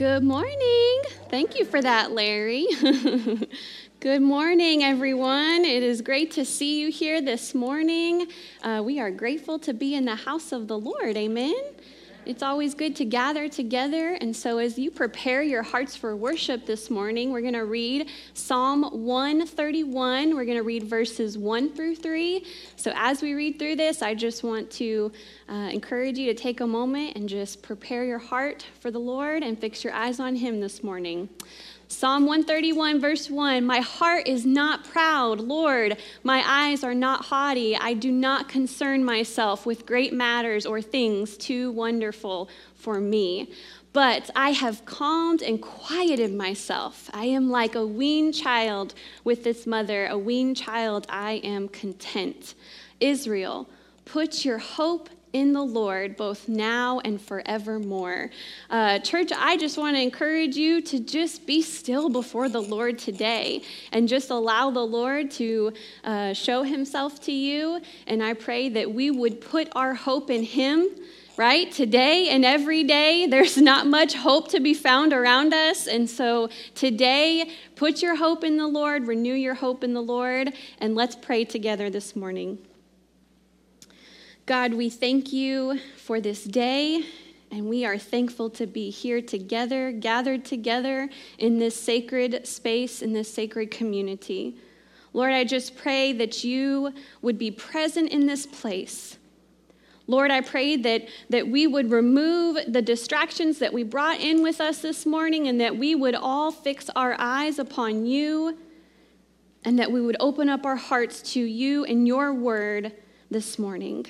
[0.00, 1.02] Good morning.
[1.28, 2.66] Thank you for that, Larry.
[4.00, 5.66] Good morning, everyone.
[5.66, 8.26] It is great to see you here this morning.
[8.62, 11.18] Uh, we are grateful to be in the house of the Lord.
[11.18, 11.54] Amen.
[12.30, 14.16] It's always good to gather together.
[14.20, 18.08] And so, as you prepare your hearts for worship this morning, we're going to read
[18.34, 20.36] Psalm 131.
[20.36, 22.46] We're going to read verses 1 through 3.
[22.76, 25.10] So, as we read through this, I just want to
[25.48, 29.42] uh, encourage you to take a moment and just prepare your heart for the Lord
[29.42, 31.28] and fix your eyes on Him this morning.
[31.92, 35.96] Psalm 131, verse 1 My heart is not proud, Lord.
[36.22, 37.76] My eyes are not haughty.
[37.76, 43.50] I do not concern myself with great matters or things too wonderful for me.
[43.92, 47.10] But I have calmed and quieted myself.
[47.12, 48.94] I am like a weaned child
[49.24, 52.54] with its mother, a weaned child, I am content.
[53.00, 53.68] Israel,
[54.04, 58.30] put your hope in the Lord, both now and forevermore.
[58.68, 62.98] Uh, church, I just want to encourage you to just be still before the Lord
[62.98, 63.62] today
[63.92, 65.72] and just allow the Lord to
[66.04, 67.80] uh, show himself to you.
[68.06, 70.88] And I pray that we would put our hope in him.
[71.36, 71.72] Right?
[71.72, 75.86] Today and every day, there's not much hope to be found around us.
[75.86, 80.52] And so today, put your hope in the Lord, renew your hope in the Lord,
[80.80, 82.58] and let's pray together this morning.
[84.46, 87.04] God, we thank you for this day,
[87.50, 93.12] and we are thankful to be here together, gathered together in this sacred space, in
[93.12, 94.56] this sacred community.
[95.12, 99.18] Lord, I just pray that you would be present in this place.
[100.06, 104.60] Lord, I pray that, that we would remove the distractions that we brought in with
[104.60, 108.58] us this morning and that we would all fix our eyes upon you
[109.64, 112.92] and that we would open up our hearts to you and your word
[113.30, 114.06] this morning.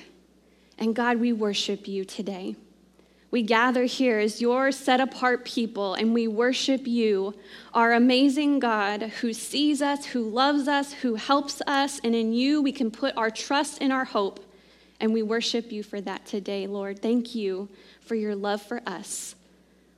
[0.77, 2.55] And God, we worship you today.
[3.31, 7.33] We gather here as your set apart people and we worship you,
[7.73, 11.99] our amazing God who sees us, who loves us, who helps us.
[12.03, 14.41] And in you, we can put our trust and our hope.
[14.99, 17.01] And we worship you for that today, Lord.
[17.01, 17.69] Thank you
[18.01, 19.35] for your love for us.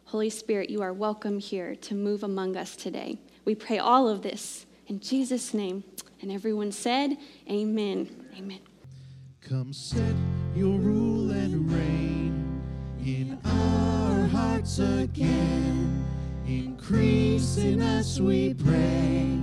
[0.06, 3.18] Holy Spirit, you are welcome here to move among us today.
[3.46, 5.84] We pray all of this in Jesus' name.
[6.22, 7.18] And everyone said,
[7.50, 8.28] Amen.
[8.38, 8.60] Amen.
[9.42, 12.62] Come set your rule and reign
[13.04, 16.06] in our hearts again.
[16.46, 19.40] Increase in us, we pray.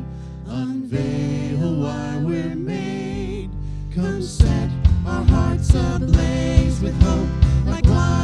[0.46, 3.50] Unveil why we're made.
[3.94, 4.70] Come set
[5.06, 7.28] our hearts ablaze with hope
[7.66, 8.19] like wildfire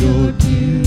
[0.00, 0.79] your beauty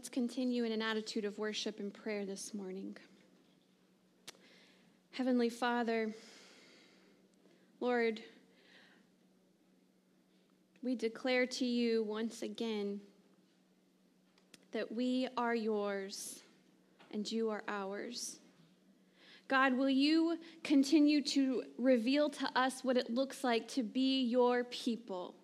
[0.00, 2.96] Let's continue in an attitude of worship and prayer this morning.
[5.10, 6.14] Heavenly Father,
[7.80, 8.22] Lord,
[10.82, 13.02] we declare to you once again
[14.72, 16.40] that we are yours
[17.12, 18.38] and you are ours.
[19.48, 24.64] God, will you continue to reveal to us what it looks like to be your
[24.64, 25.34] people?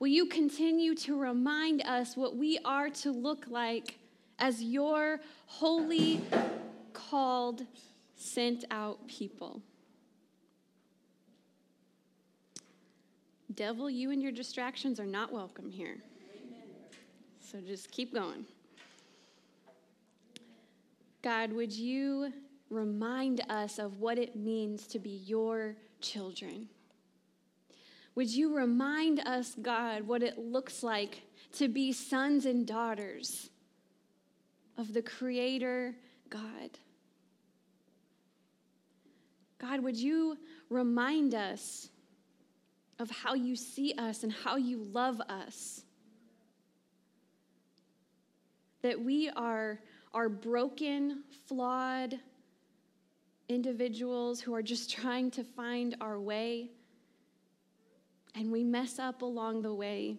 [0.00, 3.98] will you continue to remind us what we are to look like
[4.38, 6.20] as your holy,
[6.94, 7.64] called,
[8.16, 9.62] sent out people?
[13.54, 15.98] Devil, you and your distractions are not welcome here.
[17.40, 18.46] So just keep going.
[21.20, 22.32] God, would you
[22.70, 26.68] remind us of what it means to be your children?
[28.14, 31.22] Would you remind us, God, what it looks like
[31.54, 33.50] to be sons and daughters
[34.76, 35.94] of the Creator
[36.28, 36.70] God?
[39.58, 40.38] God, would you
[40.70, 41.90] remind us
[42.98, 45.82] of how you see us and how you love us?
[48.82, 49.78] That we are,
[50.14, 52.18] are broken, flawed
[53.48, 56.70] individuals who are just trying to find our way,
[58.34, 60.16] and we mess up along the way.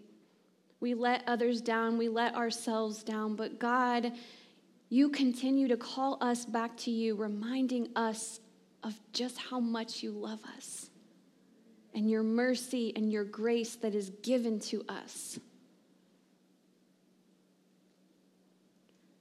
[0.80, 4.12] We let others down, we let ourselves down, but God,
[4.90, 8.40] you continue to call us back to you, reminding us
[8.84, 10.90] of just how much you love us
[11.94, 15.40] and your mercy and your grace that is given to us.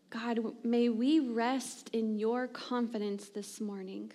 [0.08, 4.12] God, may we rest in your confidence this morning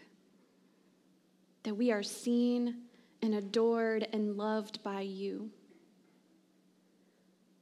[1.64, 2.85] that we are seen
[3.26, 5.50] and adored and loved by you.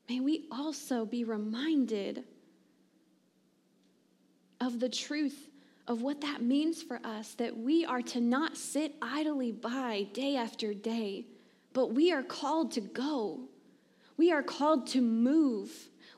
[0.10, 2.26] May we also be reminded
[4.60, 5.50] of the truth
[5.88, 10.36] of what that means for us that we are to not sit idly by day
[10.36, 11.28] after day,
[11.72, 13.40] but we are called to go.
[14.18, 15.72] We are called to move.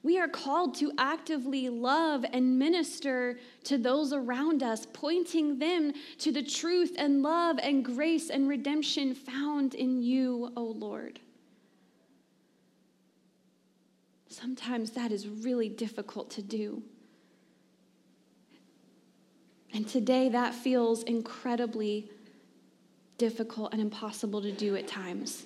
[0.06, 6.32] We are called to actively love and minister to those around us, pointing them to
[6.32, 11.20] the truth and love and grace and redemption found in you, O Lord.
[14.30, 16.84] Sometimes that is really difficult to do.
[19.74, 22.12] And today that feels incredibly
[23.18, 25.46] difficult and impossible to do at times.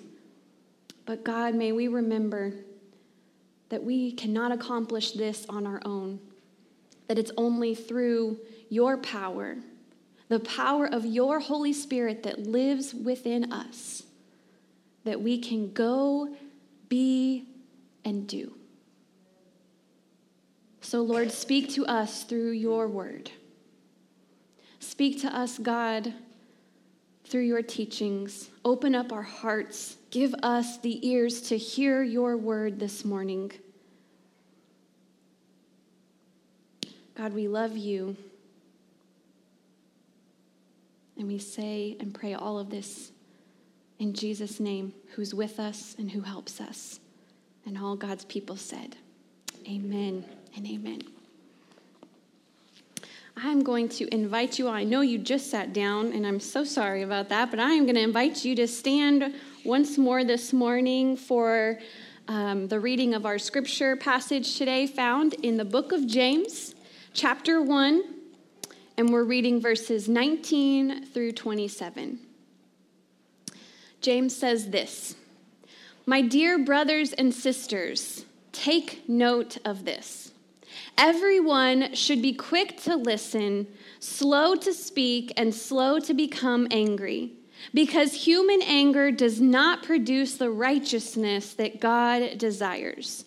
[1.06, 2.54] But God, may we remember
[3.70, 6.20] that we cannot accomplish this on our own,
[7.08, 9.58] that it's only through your power,
[10.28, 14.04] the power of your Holy Spirit that lives within us,
[15.04, 16.36] that we can go,
[16.88, 17.46] be,
[18.06, 18.54] and do.
[20.82, 23.30] So, Lord, speak to us through your word.
[24.80, 26.14] Speak to us, God,
[27.26, 28.50] through your teachings.
[28.66, 29.98] Open up our hearts.
[30.12, 33.52] Give us the ears to hear your word this morning.
[37.16, 38.16] God, we love you.
[41.18, 43.12] And we say and pray all of this
[44.00, 47.02] in Jesus' name, who's with us and who helps us.
[47.66, 48.96] And all God's people said,
[49.68, 50.24] Amen
[50.56, 51.02] and amen.
[53.36, 54.68] I'm going to invite you.
[54.68, 57.84] I know you just sat down, and I'm so sorry about that, but I am
[57.84, 61.80] going to invite you to stand once more this morning for
[62.28, 66.76] um, the reading of our scripture passage today, found in the book of James,
[67.14, 68.04] chapter 1,
[68.98, 72.20] and we're reading verses 19 through 27.
[74.02, 75.16] James says this
[76.06, 80.32] My dear brothers and sisters, take note of this.
[80.98, 83.68] Everyone should be quick to listen,
[84.00, 87.34] slow to speak, and slow to become angry,
[87.74, 93.26] because human anger does not produce the righteousness that God desires.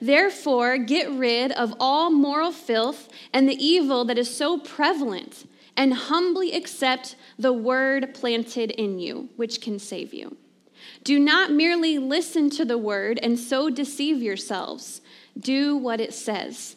[0.00, 5.94] Therefore, get rid of all moral filth and the evil that is so prevalent, and
[5.94, 10.36] humbly accept the word planted in you, which can save you.
[11.04, 15.00] Do not merely listen to the word and so deceive yourselves.
[15.38, 16.76] Do what it says.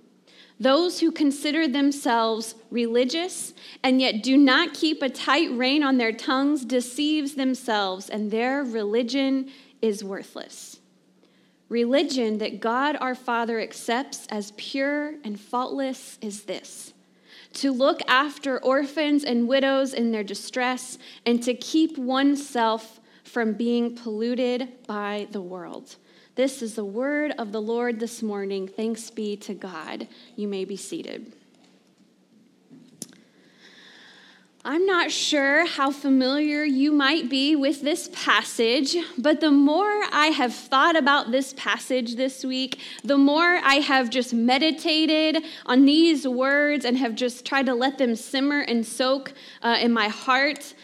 [0.61, 6.11] Those who consider themselves religious and yet do not keep a tight rein on their
[6.11, 9.49] tongues deceives themselves and their religion
[9.81, 10.79] is worthless.
[11.67, 16.93] Religion that God our Father accepts as pure and faultless is this
[17.53, 23.95] to look after orphans and widows in their distress and to keep oneself from being
[23.95, 25.95] polluted by the world.
[26.35, 28.65] This is the word of the Lord this morning.
[28.65, 30.07] Thanks be to God.
[30.37, 31.33] You may be seated.
[34.63, 40.27] I'm not sure how familiar you might be with this passage, but the more I
[40.27, 46.27] have thought about this passage this week, the more I have just meditated on these
[46.27, 50.75] words and have just tried to let them simmer and soak uh, in my heart,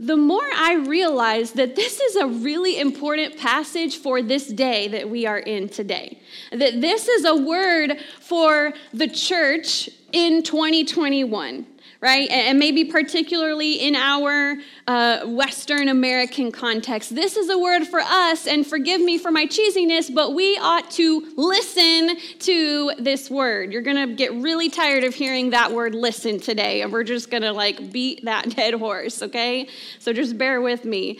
[0.00, 5.10] the more I realize that this is a really important passage for this day that
[5.10, 6.18] we are in today.
[6.50, 11.66] That this is a word for the church in 2021
[12.00, 12.30] right?
[12.30, 17.14] And maybe particularly in our uh, Western American context.
[17.14, 20.90] This is a word for us, and forgive me for my cheesiness, but we ought
[20.92, 23.72] to listen to this word.
[23.72, 27.52] You're gonna get really tired of hearing that word listen today, and we're just gonna
[27.52, 29.68] like beat that dead horse, okay?
[29.98, 31.18] So just bear with me.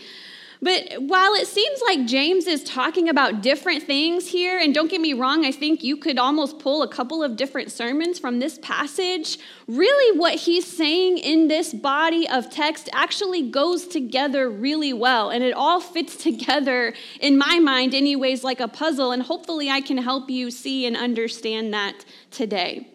[0.63, 5.01] But while it seems like James is talking about different things here, and don't get
[5.01, 8.59] me wrong, I think you could almost pull a couple of different sermons from this
[8.59, 15.31] passage, really what he's saying in this body of text actually goes together really well.
[15.31, 19.11] And it all fits together, in my mind, anyways, like a puzzle.
[19.11, 22.87] And hopefully I can help you see and understand that today.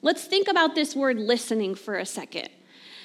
[0.00, 2.48] Let's think about this word listening for a second.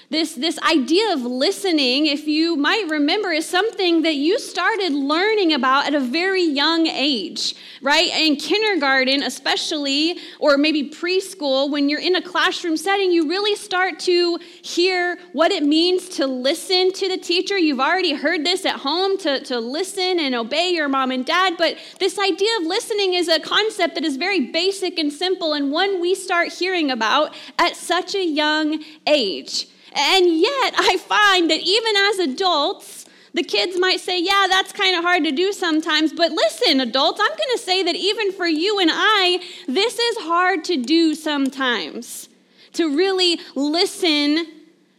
[0.10, 5.52] This, this idea of listening, if you might remember, is something that you started learning
[5.52, 8.08] about at a very young age, right?
[8.16, 14.00] In kindergarten, especially, or maybe preschool, when you're in a classroom setting, you really start
[14.02, 17.58] to hear what it means to listen to the teacher.
[17.58, 21.56] You've already heard this at home to, to listen and obey your mom and dad,
[21.58, 25.70] but this idea of listening is a concept that is very basic and simple and
[25.70, 29.68] one we start hearing about at such a young age.
[29.94, 34.96] And yet, I find that even as adults, the kids might say, Yeah, that's kind
[34.98, 36.14] of hard to do sometimes.
[36.14, 40.18] But listen, adults, I'm going to say that even for you and I, this is
[40.20, 42.30] hard to do sometimes.
[42.74, 44.46] To really listen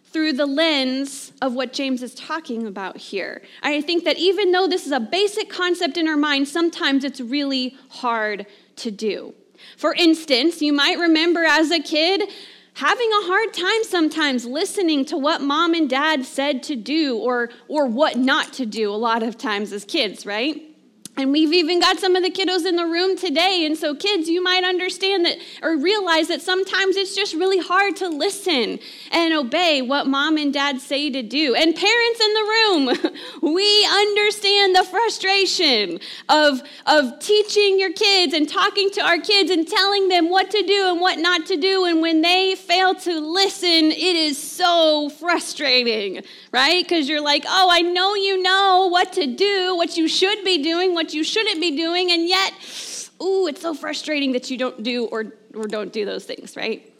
[0.06, 3.42] through the lens of what James is talking about here.
[3.62, 7.20] I think that even though this is a basic concept in our mind, sometimes it's
[7.20, 8.46] really hard
[8.76, 9.34] to do.
[9.76, 12.22] For instance, you might remember as a kid,
[12.78, 17.50] having a hard time sometimes listening to what mom and dad said to do or,
[17.66, 20.67] or what not to do a lot of times as kids, right?
[21.18, 23.66] And we've even got some of the kiddos in the room today.
[23.66, 27.96] And so, kids, you might understand that or realize that sometimes it's just really hard
[27.96, 28.78] to listen
[29.10, 31.56] and obey what mom and dad say to do.
[31.56, 33.12] And parents in the room,
[33.52, 39.66] we understand the frustration of, of teaching your kids and talking to our kids and
[39.66, 41.84] telling them what to do and what not to do.
[41.84, 46.84] And when they fail to listen, it is so frustrating, right?
[46.84, 50.62] Because you're like, oh, I know you know what to do, what you should be
[50.62, 52.52] doing, what you shouldn't be doing, and yet,
[53.22, 56.92] ooh, it's so frustrating that you don't do or, or don't do those things, right?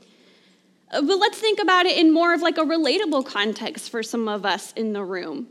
[0.90, 4.28] Uh, but let's think about it in more of like a relatable context for some
[4.28, 5.46] of us in the room.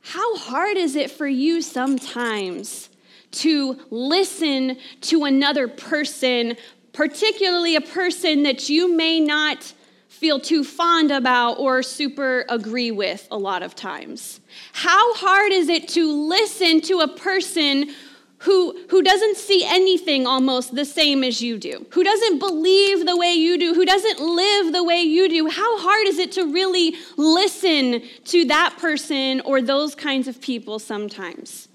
[0.00, 2.90] How hard is it for you sometimes
[3.32, 6.56] to listen to another person,
[6.92, 9.72] particularly a person that you may not
[10.16, 14.40] feel too fond about or super agree with a lot of times?
[14.72, 17.90] How hard is it to listen to a person
[18.38, 23.16] who, who doesn't see anything almost the same as you do, who doesn't believe the
[23.16, 25.48] way you do, who doesn't live the way you do?
[25.48, 30.78] How hard is it to really listen to that person or those kinds of people
[30.78, 31.65] sometimes?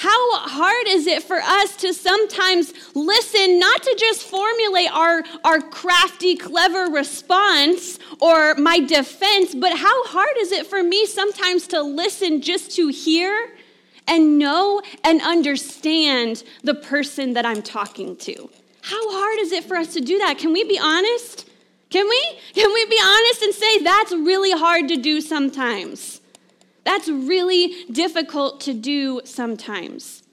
[0.00, 5.60] How hard is it for us to sometimes listen, not to just formulate our, our
[5.60, 11.82] crafty, clever response or my defense, but how hard is it for me sometimes to
[11.82, 13.50] listen just to hear
[14.08, 18.48] and know and understand the person that I'm talking to?
[18.80, 20.38] How hard is it for us to do that?
[20.38, 21.46] Can we be honest?
[21.90, 22.38] Can we?
[22.54, 26.19] Can we be honest and say that's really hard to do sometimes?
[26.90, 30.24] That's really difficult to do sometimes.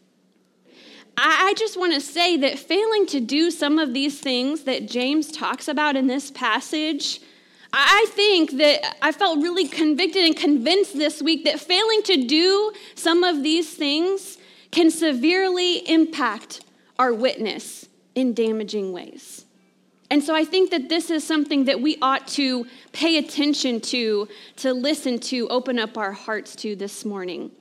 [1.16, 5.32] I just want to say that failing to do some of these things that James
[5.32, 7.22] talks about in this passage,
[7.72, 12.72] I think that I felt really convicted and convinced this week that failing to do
[12.96, 14.40] some of these things
[14.72, 16.62] can severely impact
[16.98, 19.46] our witness in damaging ways.
[20.10, 24.28] And so I think that this is something that we ought to pay attention to,
[24.58, 27.52] to listen to, open up our hearts to this morning.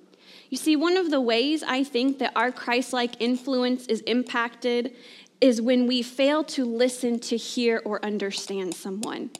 [0.49, 4.95] You see, one of the ways I think that our Christ like influence is impacted
[5.41, 9.31] is when we fail to listen to hear or understand someone.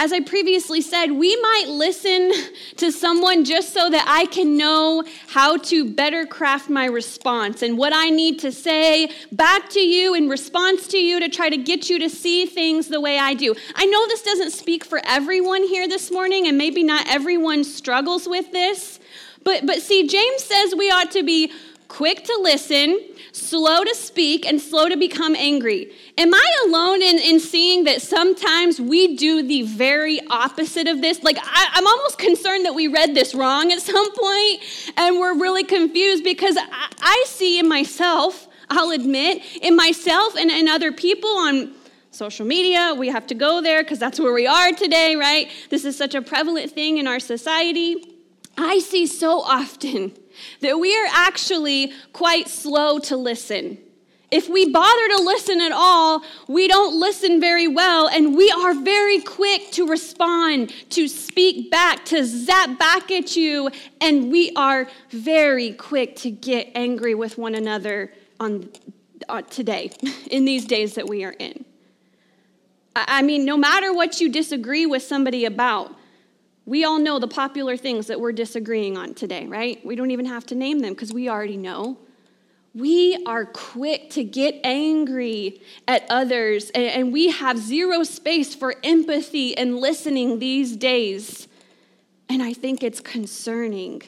[0.00, 2.30] As I previously said, we might listen
[2.76, 7.76] to someone just so that I can know how to better craft my response and
[7.76, 11.56] what I need to say back to you in response to you to try to
[11.56, 13.56] get you to see things the way I do.
[13.74, 18.28] I know this doesn't speak for everyone here this morning, and maybe not everyone struggles
[18.28, 19.00] with this,
[19.42, 21.50] but, but see, James says we ought to be
[21.88, 23.00] quick to listen,
[23.38, 25.92] slow to speak, and slow to become angry.
[26.16, 31.22] Am I alone in, in seeing that sometimes we do the very opposite of this?
[31.22, 34.62] Like, I, I'm almost concerned that we read this wrong at some point
[34.96, 40.50] and we're really confused because I, I see in myself, I'll admit, in myself and
[40.50, 41.74] in other people on
[42.10, 42.94] social media.
[42.96, 45.50] We have to go there because that's where we are today, right?
[45.70, 48.14] This is such a prevalent thing in our society.
[48.56, 50.12] I see so often
[50.60, 53.78] that we are actually quite slow to listen.
[54.30, 58.74] If we bother to listen at all, we don't listen very well, and we are
[58.74, 63.70] very quick to respond, to speak back, to zap back at you,
[64.02, 68.68] and we are very quick to get angry with one another on
[69.30, 69.90] uh, today,
[70.30, 71.64] in these days that we are in.
[72.94, 75.94] I mean, no matter what you disagree with somebody about,
[76.68, 79.84] we all know the popular things that we're disagreeing on today, right?
[79.86, 81.96] We don't even have to name them because we already know.
[82.74, 89.56] We are quick to get angry at others, and we have zero space for empathy
[89.56, 91.48] and listening these days.
[92.28, 94.02] And I think it's concerning.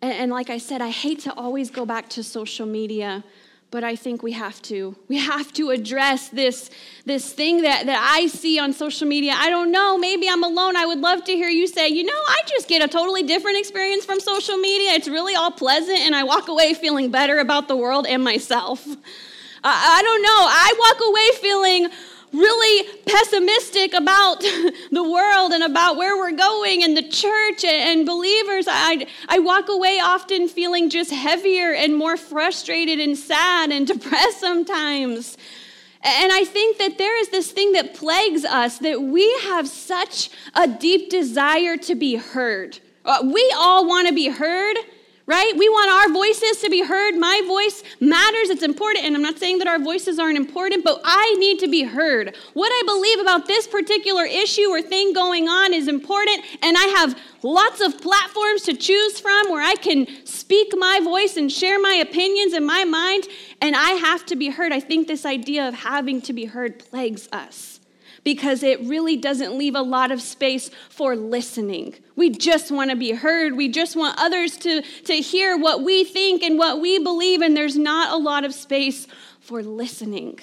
[0.00, 3.24] And, like I said, I hate to always go back to social media
[3.70, 4.96] but I think we have to.
[5.08, 6.70] We have to address this,
[7.04, 9.34] this thing that, that I see on social media.
[9.36, 10.76] I don't know, maybe I'm alone.
[10.76, 13.58] I would love to hear you say, you know, I just get a totally different
[13.58, 14.92] experience from social media.
[14.92, 18.86] It's really all pleasant, and I walk away feeling better about the world and myself.
[19.64, 20.28] I, I don't know.
[20.30, 21.90] I walk away feeling
[22.32, 24.40] really pessimistic about
[24.90, 29.68] the world and about where we're going and the church and believers, I, I walk
[29.68, 35.36] away often feeling just heavier and more frustrated and sad and depressed sometimes.
[36.02, 40.30] And I think that there is this thing that plagues us that we have such
[40.54, 42.78] a deep desire to be heard.
[43.04, 44.76] Uh, we all want to be heard
[45.26, 45.52] right?
[45.56, 47.16] We want our voices to be heard.
[47.16, 49.04] My voice matters, it's important.
[49.04, 52.36] And I'm not saying that our voices aren't important, but I need to be heard.
[52.54, 56.84] What I believe about this particular issue or thing going on is important, and I
[56.98, 61.80] have lots of platforms to choose from where I can speak my voice and share
[61.80, 63.26] my opinions and my mind,
[63.60, 64.72] and I have to be heard.
[64.72, 67.75] I think this idea of having to be heard plagues us
[68.26, 71.94] because it really doesn't leave a lot of space for listening.
[72.16, 73.56] We just want to be heard.
[73.56, 77.56] We just want others to, to hear what we think and what we believe, and
[77.56, 79.06] there's not a lot of space
[79.38, 80.40] for listening.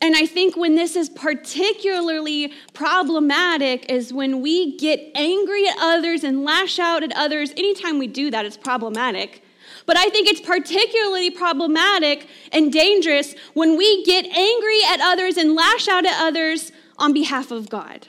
[0.00, 6.24] And I think when this is particularly problematic is when we get angry at others
[6.24, 7.50] and lash out at others.
[7.50, 9.42] Anytime we do that, it's problematic.
[9.84, 15.54] But I think it's particularly problematic and dangerous when we get angry at others and
[15.54, 18.08] lash out at others on behalf of God,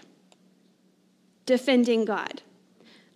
[1.46, 2.42] defending God.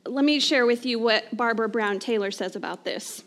[0.05, 3.23] Let me share with you what Barbara Brown Taylor says about this.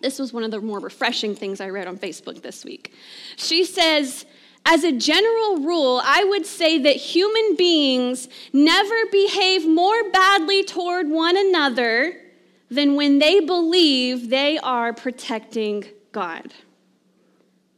[0.00, 2.92] This was one of the more refreshing things I read on Facebook this week.
[3.36, 4.26] She says,
[4.64, 11.08] as a general rule, I would say that human beings never behave more badly toward
[11.08, 12.20] one another
[12.70, 16.52] than when they believe they are protecting God.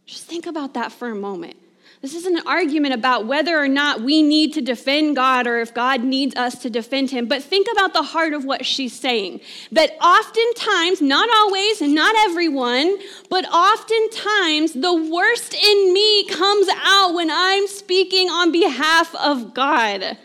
[0.05, 1.57] Just think about that for a moment.
[2.03, 5.75] This isn't an argument about whether or not we need to defend God or if
[5.75, 7.29] God needs us to defend him.
[7.29, 9.41] But think about the heart of what she's saying.
[9.71, 12.97] That oftentimes, not always and not everyone,
[13.29, 20.17] but oftentimes the worst in me comes out when I'm speaking on behalf of God.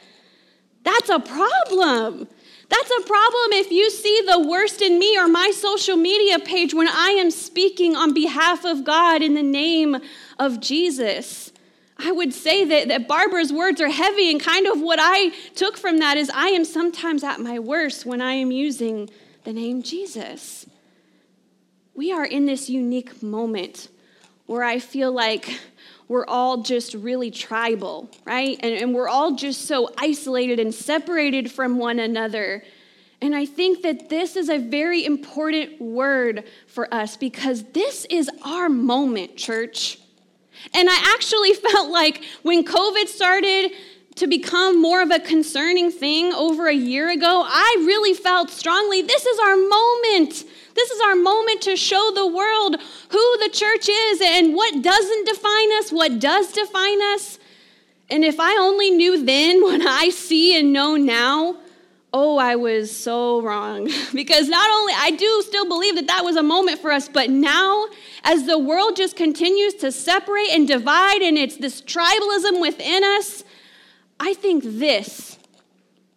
[0.84, 2.30] That's a problem.
[2.70, 6.74] That's a problem if you see the worst in me or my social media page
[6.74, 9.98] when I am speaking on behalf of God in the name
[10.40, 11.52] of Jesus.
[11.97, 15.77] I would say that, that Barbara's words are heavy, and kind of what I took
[15.77, 19.10] from that is I am sometimes at my worst when I am using
[19.43, 20.65] the name Jesus.
[21.93, 23.88] We are in this unique moment
[24.45, 25.60] where I feel like
[26.08, 28.60] we're all just really tribal, right?
[28.62, 32.63] And, and we're all just so isolated and separated from one another.
[33.21, 38.29] And I think that this is a very important word for us because this is
[38.43, 39.99] our moment, church.
[40.73, 43.71] And I actually felt like when COVID started
[44.15, 49.01] to become more of a concerning thing over a year ago, I really felt strongly
[49.01, 50.45] this is our moment.
[50.73, 52.78] This is our moment to show the world
[53.10, 57.39] who the church is and what doesn't define us, what does define us.
[58.10, 61.58] And if I only knew then what I see and know now,
[62.17, 63.89] oh, I was so wrong.
[64.13, 67.30] because not only, I do still believe that that was a moment for us, but
[67.30, 67.88] now,
[68.23, 73.43] as the world just continues to separate and divide, and it's this tribalism within us,
[74.17, 75.38] I think this,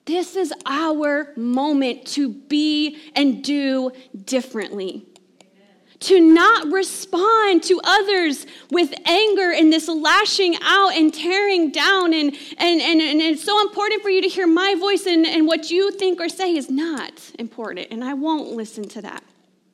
[0.05, 3.91] this is our moment to be and do
[4.25, 5.05] differently.
[6.01, 12.15] To not respond to others with anger and this lashing out and tearing down.
[12.15, 15.47] And, and, and, and it's so important for you to hear my voice, and, and
[15.47, 17.89] what you think or say is not important.
[17.91, 19.25] And I won't listen to that.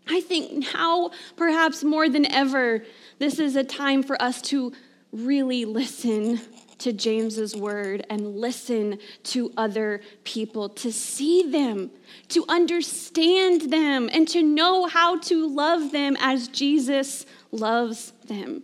[0.09, 2.85] I think now, perhaps more than ever,
[3.19, 4.73] this is a time for us to
[5.13, 6.41] really listen
[6.79, 11.91] to James's word and listen to other people, to see them,
[12.29, 18.63] to understand them, and to know how to love them as Jesus loves them.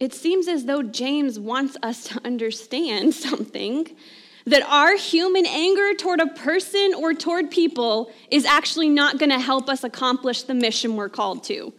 [0.00, 3.88] It seems as though James wants us to understand something
[4.46, 9.40] that our human anger toward a person or toward people is actually not going to
[9.40, 11.72] help us accomplish the mission we're called to,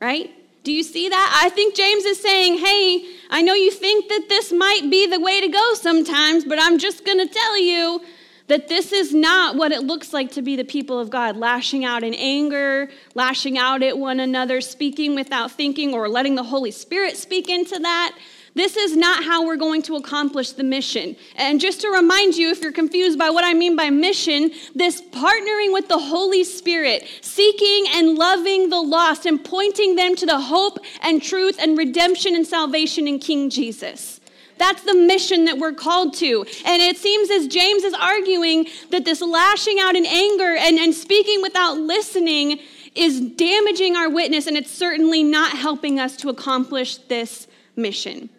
[0.00, 0.30] right?
[0.64, 1.40] Do you see that?
[1.44, 5.20] I think James is saying, hey, I know you think that this might be the
[5.20, 8.00] way to go sometimes, but I'm just going to tell you
[8.46, 11.84] that this is not what it looks like to be the people of God, lashing
[11.84, 16.70] out in anger, lashing out at one another, speaking without thinking, or letting the Holy
[16.70, 18.16] Spirit speak into that.
[18.54, 21.16] This is not how we're going to accomplish the mission.
[21.34, 25.02] And just to remind you, if you're confused by what I mean by mission, this
[25.02, 30.40] partnering with the Holy Spirit, seeking and loving the lost, and pointing them to the
[30.40, 34.20] hope and truth and redemption and salvation in King Jesus.
[34.56, 36.46] That's the mission that we're called to.
[36.64, 40.94] And it seems as James is arguing that this lashing out in anger and, and
[40.94, 42.60] speaking without listening
[42.94, 48.30] is damaging our witness, and it's certainly not helping us to accomplish this mission.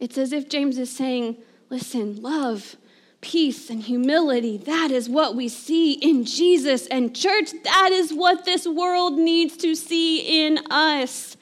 [0.00, 1.36] It's as if James is saying,
[1.68, 2.76] listen, love,
[3.20, 6.86] peace, and humility, that is what we see in Jesus.
[6.86, 11.36] And, church, that is what this world needs to see in us.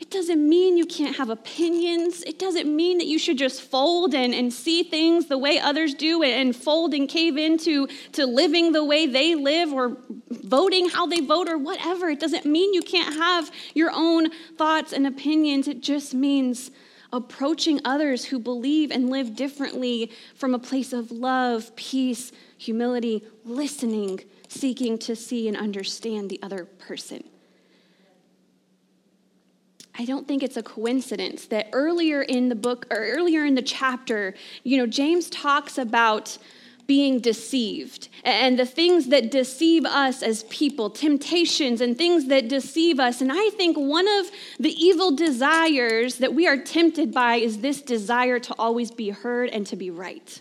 [0.00, 2.22] It doesn't mean you can't have opinions.
[2.22, 5.92] It doesn't mean that you should just fold and, and see things the way others
[5.92, 9.98] do and, fold and cave into to living the way they live or
[10.30, 12.08] voting how they vote or whatever.
[12.08, 15.68] It doesn't mean you can't have your own thoughts and opinions.
[15.68, 16.70] It just means
[17.12, 24.20] approaching others who believe and live differently from a place of love, peace, humility, listening,
[24.48, 27.24] seeking to see and understand the other person.
[29.98, 33.62] I don't think it's a coincidence that earlier in the book or earlier in the
[33.62, 36.38] chapter, you know, James talks about
[36.90, 42.98] being deceived and the things that deceive us as people, temptations and things that deceive
[42.98, 43.20] us.
[43.20, 44.28] And I think one of
[44.58, 49.50] the evil desires that we are tempted by is this desire to always be heard
[49.50, 50.40] and to be right.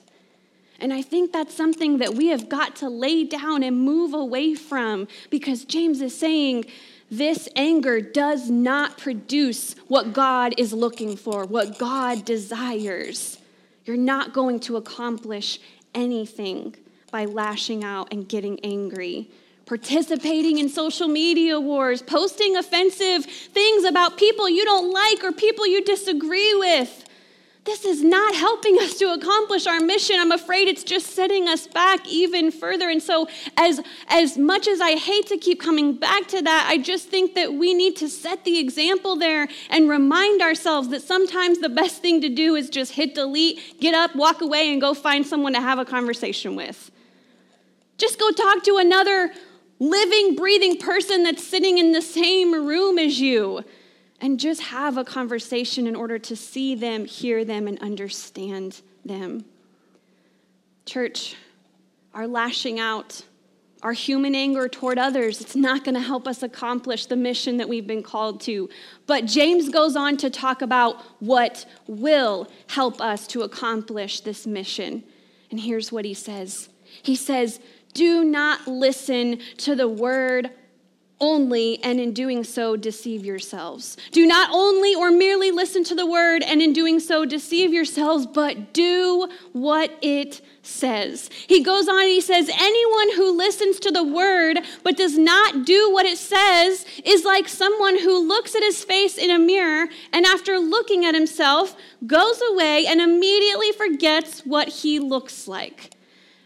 [0.80, 4.56] And I think that's something that we have got to lay down and move away
[4.56, 6.66] from because James is saying,
[7.12, 13.38] this anger does not produce what God is looking for, what God desires.
[13.86, 15.60] You're not going to accomplish
[15.94, 16.76] anything
[17.12, 19.30] by lashing out and getting angry.
[19.66, 25.68] Participating in social media wars, posting offensive things about people you don't like or people
[25.68, 27.06] you disagree with.
[27.70, 30.16] This is not helping us to accomplish our mission.
[30.18, 32.90] I'm afraid it's just setting us back even further.
[32.90, 36.80] And so, as, as much as I hate to keep coming back to that, I
[36.80, 41.60] just think that we need to set the example there and remind ourselves that sometimes
[41.60, 44.96] the best thing to do is just hit delete, get up, walk away, and go
[44.96, 46.90] find someone to have a conversation with.
[48.00, 49.32] Just go talk to another
[49.78, 53.64] living, breathing person that's sitting in the same room as you
[54.22, 59.46] and just have a conversation in order to see them, hear them, and understand them.
[60.86, 61.36] Church,
[62.14, 63.22] our lashing out,
[63.82, 67.70] our human anger toward others, it's not going to help us accomplish the mission that
[67.70, 68.70] we've been called to.
[69.08, 75.04] But James goes on to talk about what will help us to accomplish this mission.
[75.50, 76.70] And here's what he says
[77.04, 77.60] He says,
[77.94, 80.52] Do not listen to the word
[81.22, 83.98] only, and in doing so, deceive yourselves.
[84.12, 88.26] Do not only or merely listen to the word, and in doing so, deceive yourselves,
[88.26, 91.30] but do what it says.
[91.48, 95.66] He goes on and he says, Anyone who listens to the word but does not
[95.66, 99.88] do what it says is like someone who looks at his face in a mirror
[100.14, 105.96] and after looking at himself goes away and immediately forgets what he looks like.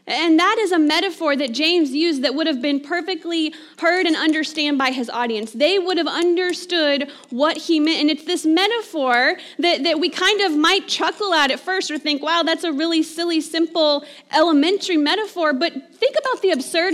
[0.06, 4.16] And that is a metaphor that James used that would have been perfectly heard and
[4.18, 5.54] understood by his audience.
[5.54, 8.02] They would have understood what he meant.
[8.02, 11.98] And it's this metaphor that, that we kind of might chuckle at at first or
[11.98, 15.54] think, wow, that's a really silly, simple, elementary metaphor.
[15.54, 16.94] But think about the absurd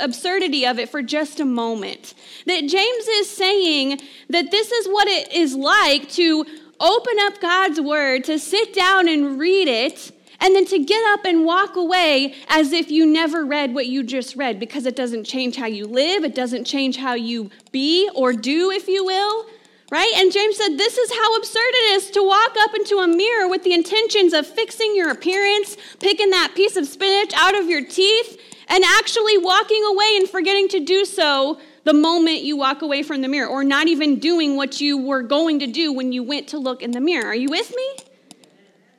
[0.00, 2.14] absurdity of it for just a moment.
[2.46, 6.46] That James is saying that this is what it is like to
[6.80, 10.12] open up God's word, to sit down and read it
[10.44, 14.02] and then to get up and walk away as if you never read what you
[14.02, 18.10] just read because it doesn't change how you live, it doesn't change how you be
[18.14, 19.46] or do, if you will.
[19.90, 20.12] Right?
[20.16, 23.48] And James said, This is how absurd it is to walk up into a mirror
[23.48, 27.84] with the intentions of fixing your appearance, picking that piece of spinach out of your
[27.84, 28.38] teeth,
[28.68, 33.22] and actually walking away and forgetting to do so the moment you walk away from
[33.22, 36.48] the mirror, or not even doing what you were going to do when you went
[36.48, 37.26] to look in the mirror.
[37.26, 38.13] Are you with me?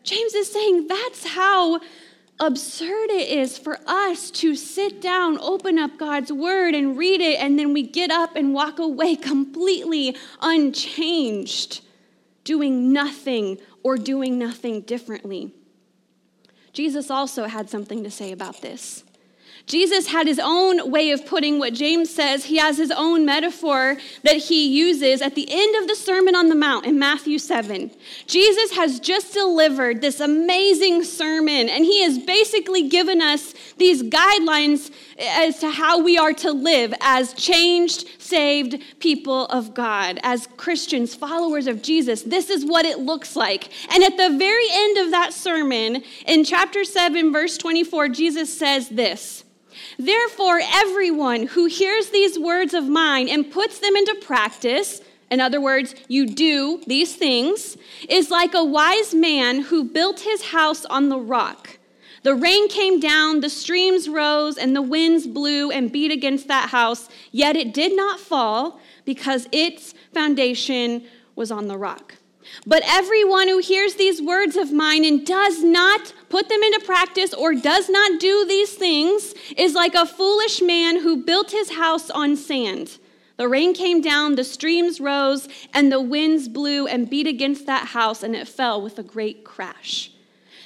[0.06, 1.82] James is saying that's how
[2.40, 7.40] absurd it is for us to sit down, open up God's word, and read it,
[7.40, 11.82] and then we get up and walk away completely unchanged,
[12.44, 15.52] doing nothing or doing nothing differently.
[16.72, 19.05] Jesus also had something to say about this.
[19.68, 22.46] Jesus had his own way of putting what James says.
[22.46, 26.50] He has his own metaphor that he uses at the end of the Sermon on
[26.50, 27.90] the Mount in Matthew 7.
[28.28, 34.92] Jesus has just delivered this amazing sermon, and he has basically given us these guidelines
[35.18, 41.16] as to how we are to live as changed, saved people of God, as Christians,
[41.16, 42.22] followers of Jesus.
[42.22, 43.72] This is what it looks like.
[43.92, 48.90] And at the very end of that sermon, in chapter 7, verse 24, Jesus says
[48.90, 49.44] this.
[49.98, 55.62] Therefore, everyone who hears these words of mine and puts them into practice, in other
[55.62, 57.78] words, you do these things,
[58.10, 61.78] is like a wise man who built his house on the rock.
[62.24, 66.70] The rain came down, the streams rose, and the winds blew and beat against that
[66.70, 72.16] house, yet it did not fall because its foundation was on the rock.
[72.66, 77.34] But everyone who hears these words of mine and does not put them into practice
[77.34, 82.10] or does not do these things is like a foolish man who built his house
[82.10, 82.98] on sand.
[83.38, 87.88] The rain came down, the streams rose, and the winds blew and beat against that
[87.88, 90.12] house, and it fell with a great crash.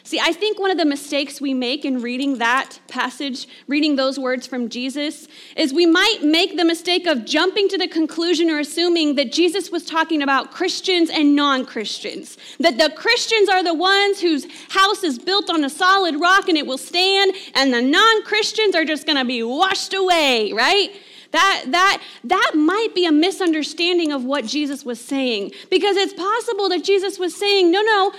[0.10, 4.18] See, I think one of the mistakes we make in reading that passage, reading those
[4.18, 8.58] words from Jesus, is we might make the mistake of jumping to the conclusion or
[8.58, 12.40] assuming that Jesus was talking about Christians and non Christians.
[12.60, 16.58] That the Christians are the ones whose house is built on a solid rock and
[16.58, 20.90] it will stand, and the non Christians are just gonna be washed away, right?
[21.34, 25.52] That, that, that might be a misunderstanding of what Jesus was saying.
[25.70, 28.12] Because it's possible that Jesus was saying, no, no,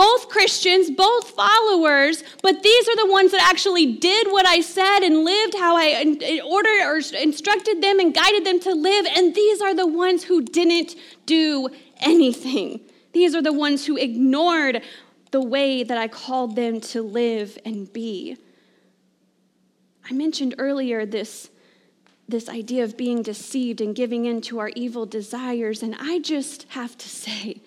[0.00, 5.00] both Christians, both followers, but these are the ones that actually did what I said
[5.00, 9.04] and lived how I ordered or instructed them and guided them to live.
[9.14, 10.94] And these are the ones who didn't
[11.26, 12.80] do anything.
[13.12, 14.80] These are the ones who ignored
[15.32, 18.38] the way that I called them to live and be.
[20.08, 21.50] I mentioned earlier this,
[22.26, 26.64] this idea of being deceived and giving in to our evil desires, and I just
[26.70, 27.60] have to say,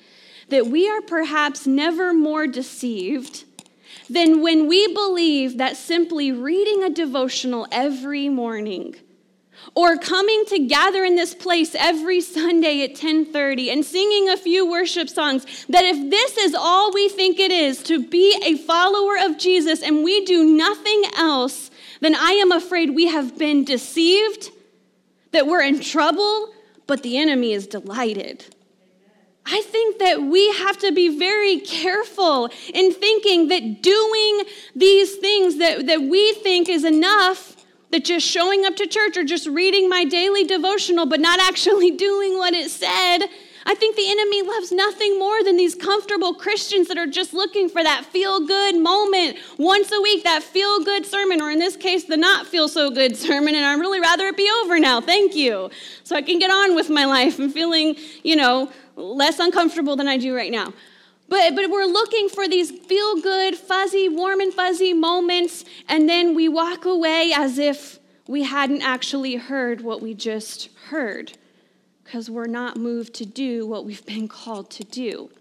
[0.54, 3.44] that we are perhaps never more deceived
[4.08, 8.96] than when we believe that simply reading a devotional every morning
[9.76, 14.70] or coming to gather in this place every Sunday at 10:30 and singing a few
[14.70, 19.18] worship songs that if this is all we think it is to be a follower
[19.18, 24.52] of Jesus and we do nothing else then I am afraid we have been deceived
[25.32, 26.54] that we're in trouble
[26.86, 28.53] but the enemy is delighted
[29.46, 34.44] I think that we have to be very careful in thinking that doing
[34.76, 37.58] these things that, that we think is enough,
[37.92, 41.92] that just showing up to church or just reading my daily devotional, but not actually
[41.98, 43.28] doing what it said.
[43.66, 47.70] I think the enemy loves nothing more than these comfortable Christians that are just looking
[47.70, 51.78] for that feel good moment once a week, that feel good sermon, or in this
[51.78, 53.56] case, the not feel so good sermon.
[53.56, 55.00] And I'd really rather it be over now.
[55.00, 55.70] Thank you.
[56.04, 60.08] So I can get on with my life and feeling, you know, less uncomfortable than
[60.08, 60.74] I do right now.
[61.30, 66.36] But, but we're looking for these feel good, fuzzy, warm and fuzzy moments, and then
[66.36, 71.38] we walk away as if we hadn't actually heard what we just heard
[72.14, 75.32] because we're not moved to do what we've been called to do.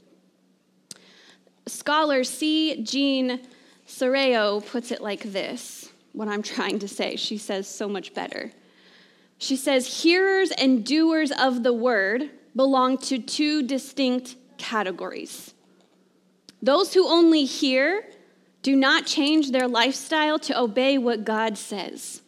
[1.67, 2.83] Scholar C.
[2.83, 3.43] Jeanne
[3.87, 7.17] Serrão puts it like this what I'm trying to say.
[7.17, 8.53] She says so much better.
[9.37, 15.53] She says, Hearers and doers of the word belong to two distinct categories.
[16.63, 18.03] Those who only hear
[18.63, 22.23] do not change their lifestyle to obey what God says,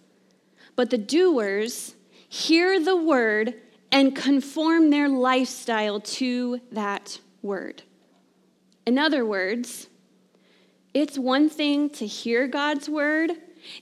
[0.77, 1.95] but the doers
[2.29, 3.55] hear the word
[3.95, 7.85] and conform their lifestyle to that word.
[8.85, 9.87] In other words,
[10.93, 13.31] it's one thing to hear God's word.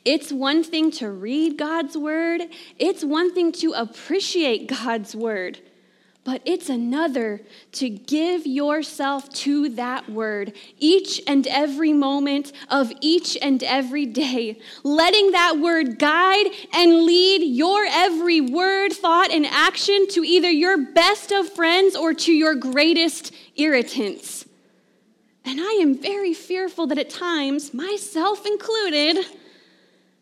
[0.04, 2.42] It's one thing to read God's word.
[2.78, 5.60] It's one thing to appreciate God's word.
[6.24, 7.40] But it's another
[7.72, 14.60] to give yourself to that word each and every moment of each and every day,
[14.84, 20.78] letting that word guide and lead your every word, thought, and action to either your
[20.92, 24.46] best of friends or to your greatest irritants.
[25.44, 29.26] And I am very fearful that at times, myself included,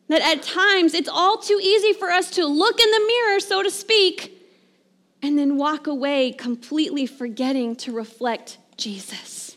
[0.09, 3.63] that at times it's all too easy for us to look in the mirror, so
[3.63, 4.40] to speak
[5.23, 9.57] and then walk away completely forgetting to reflect Jesus.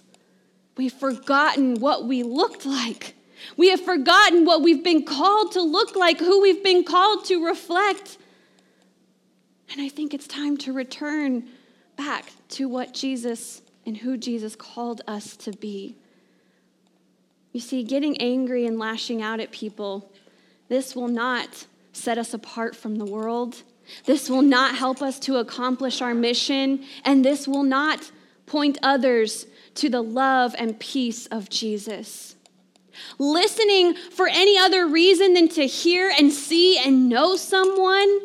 [0.78, 3.16] We've forgotten what we looked like.
[3.58, 7.46] We have forgotten what we've been called to look like, who we've been called to
[7.46, 8.18] reflect.
[9.72, 11.48] And I think it's time to return
[11.96, 15.96] back to what Jesus and who Jesus called us to be.
[17.52, 20.12] You see, getting angry and lashing out at people,
[20.70, 23.62] this will not set us apart from the world.
[24.06, 28.12] This will not help us to accomplish our mission, and this will not
[28.46, 32.36] point others to the love and peace of Jesus.
[33.18, 38.20] Listening for any other reason than to hear and see and know someone,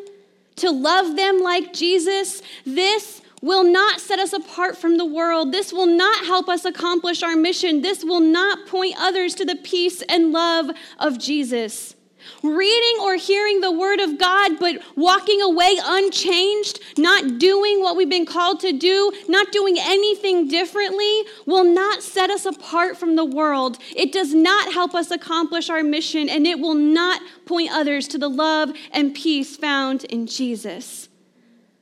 [0.57, 5.51] to love them like Jesus, this will not set us apart from the world.
[5.51, 7.81] This will not help us accomplish our mission.
[7.81, 11.95] This will not point others to the peace and love of Jesus.
[12.43, 18.09] Reading or hearing the word of God, but walking away unchanged, not doing what we've
[18.09, 23.25] been called to do, not doing anything differently, will not set us apart from the
[23.25, 23.77] world.
[23.95, 28.17] It does not help us accomplish our mission, and it will not point others to
[28.17, 31.09] the love and peace found in Jesus.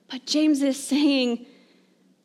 [0.09, 1.45] But James is saying,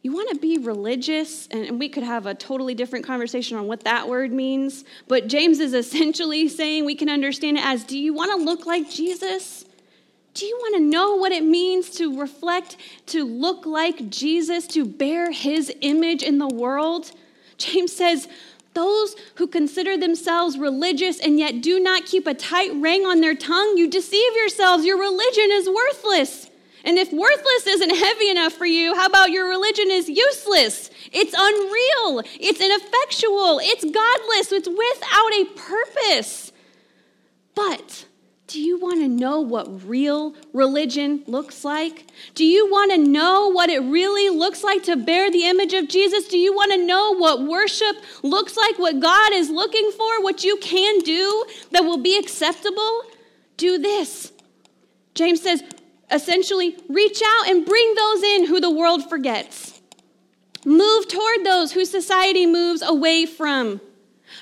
[0.02, 3.84] you want to be religious, and we could have a totally different conversation on what
[3.84, 8.12] that word means, but James is essentially saying we can understand it as do you
[8.12, 9.64] want to look like Jesus?
[10.34, 14.84] Do you want to know what it means to reflect, to look like Jesus, to
[14.84, 17.12] bear his image in the world?
[17.58, 18.28] James says,
[18.74, 23.34] those who consider themselves religious and yet do not keep a tight ring on their
[23.34, 24.86] tongue, you deceive yourselves.
[24.86, 26.48] Your religion is worthless.
[26.84, 30.90] And if worthless isn't heavy enough for you, how about your religion is useless?
[31.12, 36.52] It's unreal, it's ineffectual, it's godless, it's without a purpose.
[37.54, 38.06] But
[38.52, 42.06] do you want to know what real religion looks like?
[42.34, 45.88] Do you want to know what it really looks like to bear the image of
[45.88, 46.28] Jesus?
[46.28, 50.44] Do you want to know what worship looks like, what God is looking for, what
[50.44, 53.02] you can do that will be acceptable?
[53.56, 54.32] Do this.
[55.14, 55.62] James says,
[56.12, 59.80] essentially reach out and bring those in who the world forgets.
[60.64, 63.80] Move toward those who society moves away from.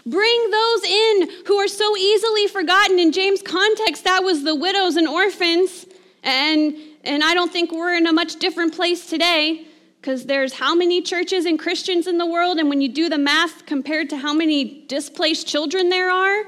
[0.04, 2.98] Bring those in who are so easily forgotten.
[2.98, 5.86] In James' context, that was the widows and orphans.
[6.22, 9.66] And, and I don't think we're in a much different place today
[10.00, 13.18] because there's how many churches and Christians in the world, and when you do the
[13.18, 16.44] math compared to how many displaced children there are,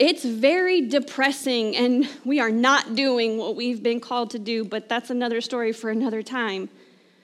[0.00, 4.88] it's very depressing, and we are not doing what we've been called to do, but
[4.88, 6.70] that's another story for another time.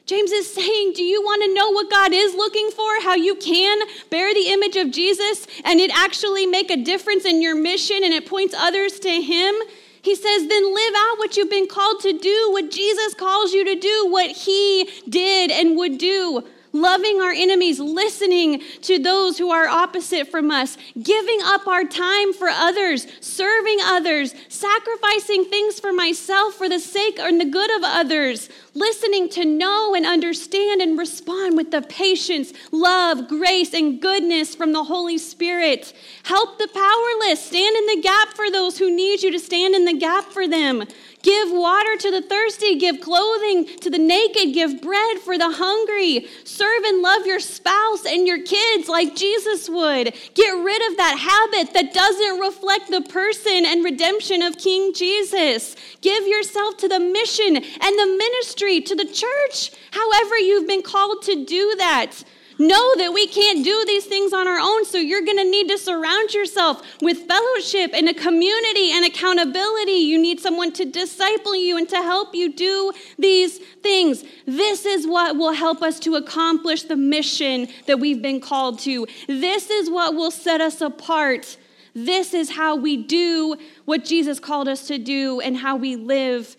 [0.05, 3.01] James is saying, Do you want to know what God is looking for?
[3.01, 7.41] How you can bear the image of Jesus and it actually make a difference in
[7.41, 9.55] your mission and it points others to Him?
[10.03, 13.65] He says, Then live out what you've been called to do, what Jesus calls you
[13.65, 16.45] to do, what He did and would do
[16.81, 22.33] loving our enemies, listening to those who are opposite from us, giving up our time
[22.33, 27.83] for others, serving others, sacrificing things for myself for the sake and the good of
[27.85, 34.55] others, listening to know and understand and respond with the patience, love, grace, and goodness
[34.55, 35.93] from the Holy Spirit.
[36.25, 39.85] Help the powerless, stand in the gap for those who need you to stand in
[39.85, 40.85] the gap for them.
[41.27, 46.29] Give water to the thirsty, give clothing to the naked, give bread for the hungry.
[46.45, 50.15] Serve and love your spouse and your kids like Jesus would.
[50.35, 55.75] Get rid of that habit that doesn't reflect the person and redemption of King Jesus.
[56.01, 57.65] Give yourself to the mission and
[57.99, 62.23] the ministry, to the church, however you've been called to do that.
[62.59, 65.69] Know that we can't do these things on our own, so you're going to need
[65.69, 69.93] to surround yourself with fellowship and a community and accountability.
[69.93, 74.25] You need someone to disciple you and to help you do these things.
[74.47, 79.07] This is what will help us to accomplish the mission that we've been called to.
[79.27, 81.59] This is what will set us apart.
[81.95, 86.57] This is how we do what Jesus called us to do and how we live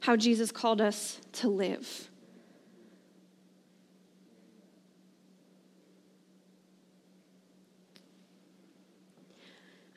[0.00, 2.07] how Jesus called us to live.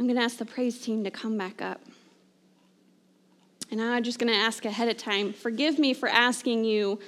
[0.01, 1.79] I'm going to ask the praise team to come back up.
[3.69, 6.99] And I'm just going to ask ahead of time forgive me for asking you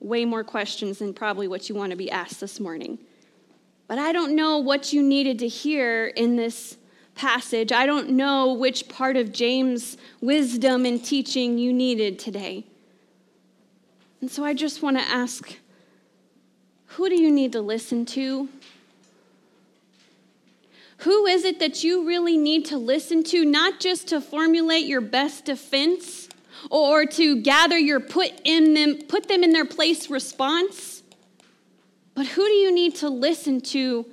[0.00, 2.98] way more questions than probably what you want to be asked this morning.
[3.88, 6.76] But I don't know what you needed to hear in this
[7.14, 7.72] passage.
[7.72, 12.66] I don't know which part of James' wisdom and teaching you needed today.
[14.20, 15.56] And so I just want to ask
[16.84, 18.50] who do you need to listen to?
[20.98, 25.00] Who is it that you really need to listen to, not just to formulate your
[25.00, 26.28] best defense
[26.70, 31.02] or to gather your put in them put them in their place response?
[32.14, 34.06] But who do you need to listen to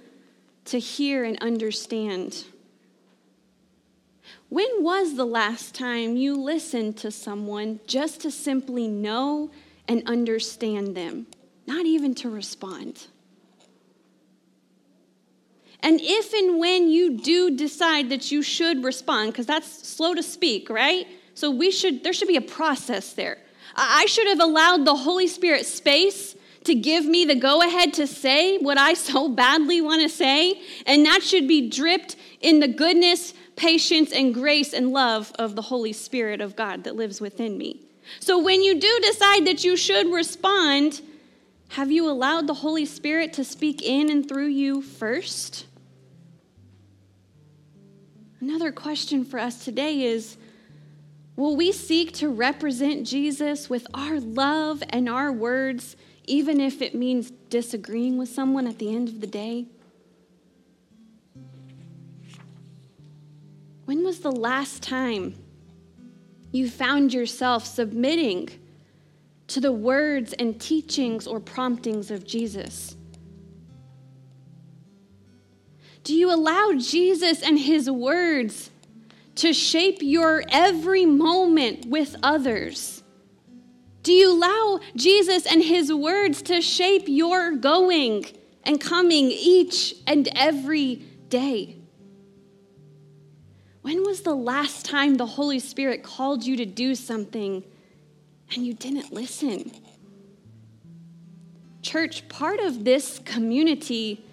[0.65, 2.45] to hear and understand?
[4.49, 9.49] When was the last time you listened to someone just to simply know
[9.87, 11.27] and understand them,
[11.65, 13.07] not even to respond?
[15.83, 20.23] And if and when you do decide that you should respond, because that's slow to
[20.23, 21.05] speak, right?
[21.35, 23.37] So we should there should be a process there.
[23.75, 28.07] I should have allowed the Holy Spirit space to give me the go ahead to
[28.07, 32.67] say what I so badly want to say, and that should be dripped in the
[32.67, 37.57] goodness, patience, and grace and love of the Holy Spirit of God that lives within
[37.57, 37.81] me.
[38.21, 41.01] So when you do decide that you should respond,
[41.69, 45.65] have you allowed the Holy Spirit to speak in and through you first?
[48.43, 50.35] Another question for us today is
[51.37, 56.93] Will we seek to represent Jesus with our love and our words, even if it
[56.93, 59.67] means disagreeing with someone at the end of the day?
[63.85, 65.35] When was the last time
[66.51, 68.49] you found yourself submitting
[69.47, 72.97] to the words and teachings or promptings of Jesus?
[76.03, 78.69] Do you allow Jesus and his words
[79.35, 83.03] to shape your every moment with others?
[84.03, 88.25] Do you allow Jesus and his words to shape your going
[88.65, 90.95] and coming each and every
[91.29, 91.77] day?
[93.81, 97.63] When was the last time the Holy Spirit called you to do something
[98.53, 99.71] and you didn't listen?
[101.81, 104.25] Church, part of this community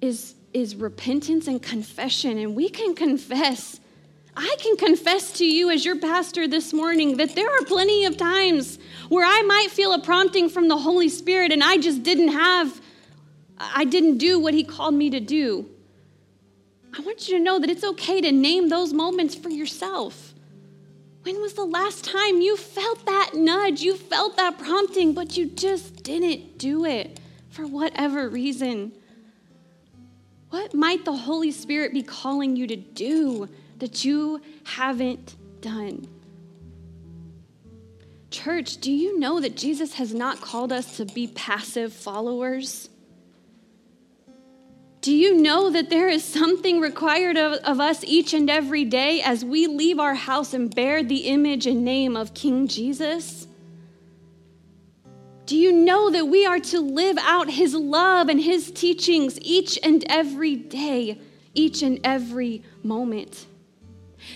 [0.00, 2.38] is is repentance and confession.
[2.38, 3.78] And we can confess.
[4.34, 8.16] I can confess to you as your pastor this morning that there are plenty of
[8.16, 8.78] times
[9.10, 12.80] where I might feel a prompting from the Holy Spirit and I just didn't have,
[13.58, 15.68] I didn't do what He called me to do.
[16.96, 20.32] I want you to know that it's okay to name those moments for yourself.
[21.22, 23.82] When was the last time you felt that nudge?
[23.82, 28.92] You felt that prompting, but you just didn't do it for whatever reason.
[30.50, 36.06] What might the Holy Spirit be calling you to do that you haven't done?
[38.30, 42.88] Church, do you know that Jesus has not called us to be passive followers?
[45.00, 49.22] Do you know that there is something required of, of, us each and every day
[49.22, 53.45] as we leave our house and bear the image and name of King Jesus?
[55.46, 59.78] Do you know that we are to live out His love and His teachings each
[59.80, 61.20] and every day,
[61.54, 63.46] each and every moment?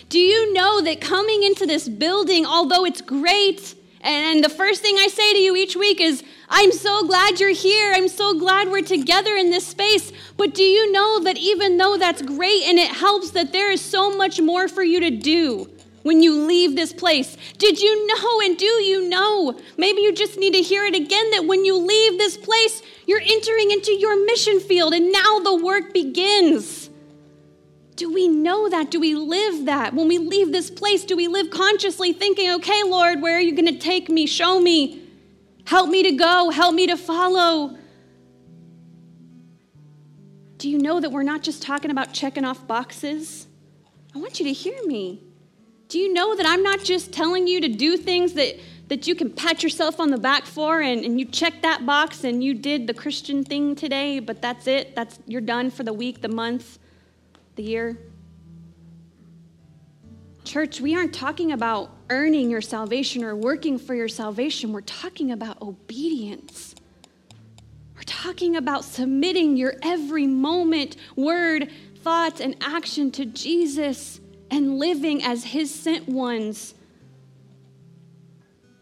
[0.09, 4.97] Do you know that coming into this building, although it's great, and the first thing
[4.99, 7.93] I say to you each week is, I'm so glad you're here.
[7.93, 10.13] I'm so glad we're together in this space.
[10.37, 13.81] But do you know that even though that's great and it helps, that there is
[13.81, 15.71] so much more for you to do?
[16.03, 17.37] When you leave this place.
[17.59, 19.59] Did you know and do you know?
[19.77, 23.21] Maybe you just need to hear it again that when you leave this place, you're
[23.21, 26.91] entering into your mission field and now the work begins.
[27.97, 28.91] Do we know that?
[28.91, 29.93] Do we live that?
[29.93, 33.55] When we leave this place, do we live consciously thinking, okay, Lord, where are you
[33.55, 34.27] going to take me?
[34.27, 35.03] Show me.
[35.67, 36.49] Help me to go.
[36.49, 37.77] Help me to follow.
[40.57, 43.47] Do you know that we're not just talking about checking off boxes?
[44.15, 45.23] I want you to hear me.
[45.91, 48.55] Do you know that I'm not just telling you to do things that,
[48.87, 52.23] that you can pat yourself on the back for and, and you check that box
[52.23, 54.95] and you did the Christian thing today, but that's it?
[54.95, 56.79] That's you're done for the week, the month,
[57.57, 57.99] the year?
[60.45, 64.73] Church, we aren't talking about earning your salvation or working for your salvation.
[64.73, 66.77] We're talking about obedience.
[67.97, 71.69] We're talking about submitting your every moment, word,
[72.05, 74.21] thought, and action to Jesus
[74.51, 76.75] and living as His sent ones.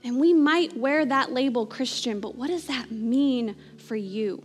[0.05, 4.43] And we might wear that label Christian, but what does that mean for you?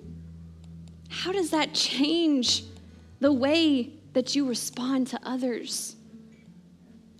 [1.09, 2.63] How does that change
[3.19, 5.95] the way that you respond to others?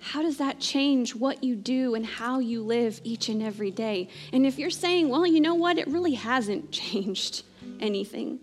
[0.04, 4.10] how does that change what you do and how you live each and every day?
[4.34, 7.44] And if you're saying, well, you know what, it really hasn't changed
[7.80, 8.38] anything,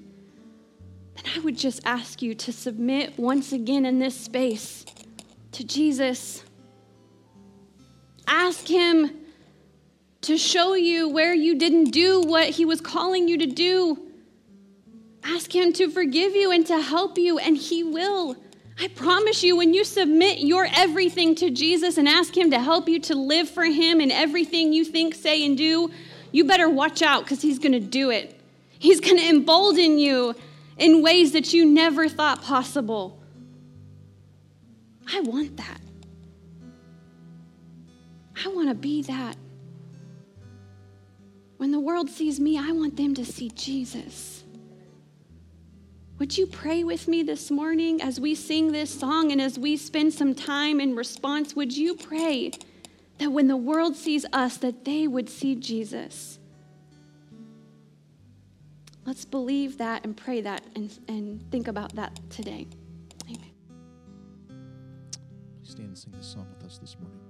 [1.14, 4.86] then I would just ask you to submit once again in this space
[5.52, 6.44] to Jesus.
[8.26, 9.10] Ask Him
[10.22, 13.98] to show you where you didn't do what He was calling you to do.
[15.24, 18.36] Ask Him to forgive you and to help you, and He will.
[18.78, 22.88] I promise you, when you submit your everything to Jesus and ask Him to help
[22.88, 25.90] you to live for Him in everything you think, say, and do,
[26.32, 28.40] you better watch out because He's going to do it.
[28.78, 30.34] He's going to embolden you
[30.78, 33.19] in ways that you never thought possible.
[35.12, 35.80] I want that.
[38.44, 39.36] I want to be that.
[41.56, 44.44] When the world sees me, I want them to see Jesus.
[46.18, 49.76] Would you pray with me this morning as we sing this song and as we
[49.76, 51.54] spend some time in response?
[51.56, 52.52] Would you pray
[53.18, 56.38] that when the world sees us, that they would see Jesus?
[59.06, 62.68] Let's believe that and pray that and, and think about that today.
[66.00, 67.20] Sing this song with us this morning.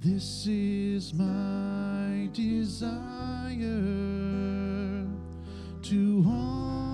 [0.00, 2.88] This is my desire
[5.82, 6.85] to honor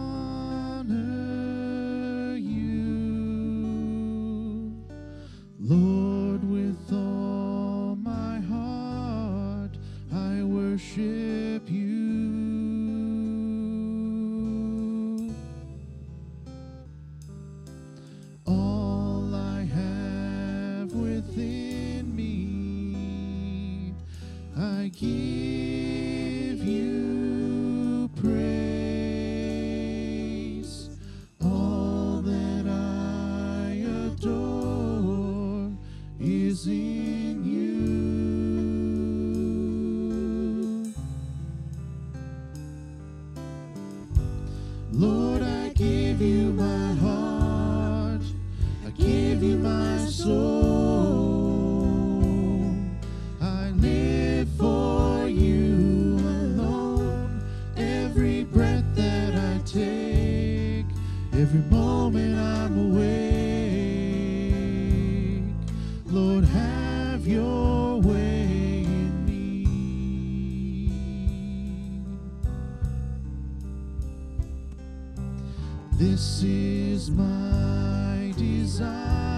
[77.03, 79.32] is my desire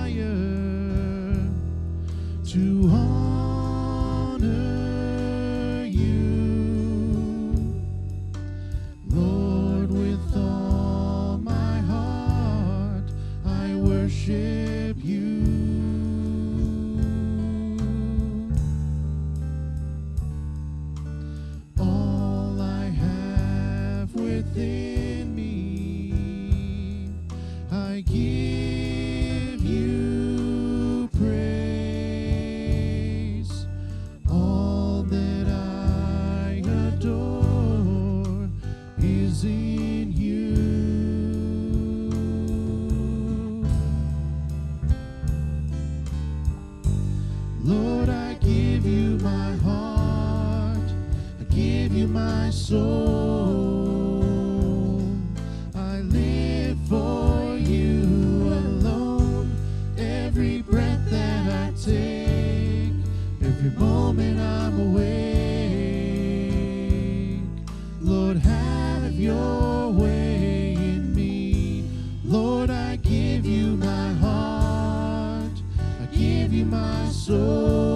[68.05, 71.88] Lord, have your way in me.
[72.22, 75.62] Lord, I give you my heart.
[76.02, 77.93] I give you my soul.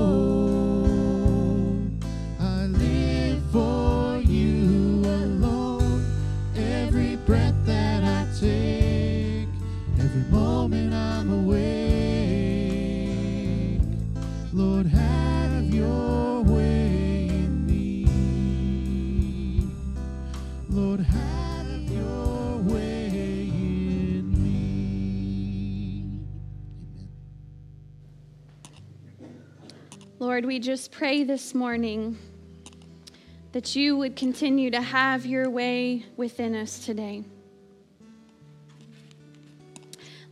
[30.39, 32.17] Lord, we just pray this morning
[33.51, 37.25] that you would continue to have your way within us today.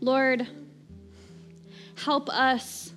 [0.01, 0.47] Lord,
[1.97, 2.93] help us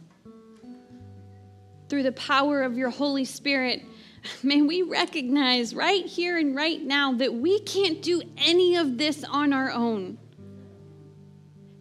[1.89, 3.81] through the power of your Holy Spirit,
[4.43, 9.23] may we recognize right here and right now that we can't do any of this
[9.23, 10.19] on our own.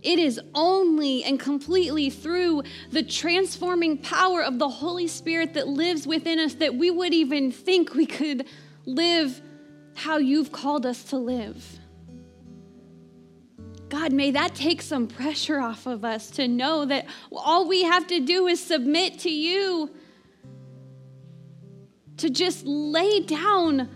[0.02, 6.06] It is only and completely through the transforming power of the Holy Spirit that lives
[6.06, 8.46] within us that we would even think we could
[8.84, 9.40] live
[9.94, 11.80] how you've called us to live.
[13.88, 18.06] God, may that take some pressure off of us to know that all we have
[18.08, 19.90] to do is submit to you,
[22.18, 23.88] to just lay down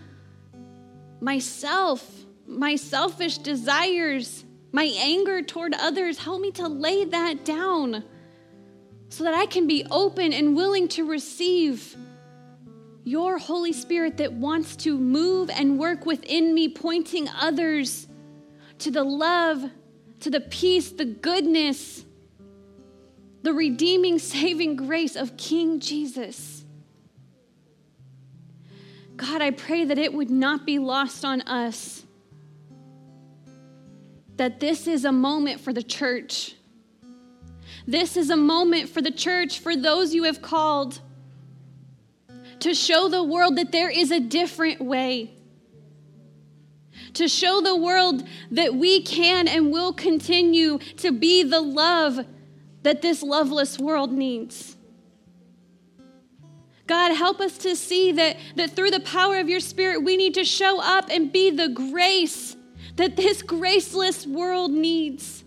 [1.20, 8.02] myself, my selfish desires my anger toward others, help me to lay that down
[9.10, 11.94] so that I can be open and willing to receive
[13.04, 18.08] your Holy Spirit that wants to move and work within me, pointing others
[18.78, 19.70] to the love,
[20.20, 22.04] to the peace, the goodness,
[23.42, 26.64] the redeeming, saving grace of King Jesus.
[29.16, 32.01] God, I pray that it would not be lost on us
[34.42, 36.56] that this is a moment for the church.
[37.86, 41.00] This is a moment for the church, for those you have called,
[42.58, 45.30] to show the world that there is a different way.
[47.14, 52.26] To show the world that we can and will continue to be the love
[52.82, 54.76] that this loveless world needs.
[56.88, 60.34] God, help us to see that, that through the power of your Spirit, we need
[60.34, 62.56] to show up and be the grace
[62.96, 65.44] that this graceless world needs.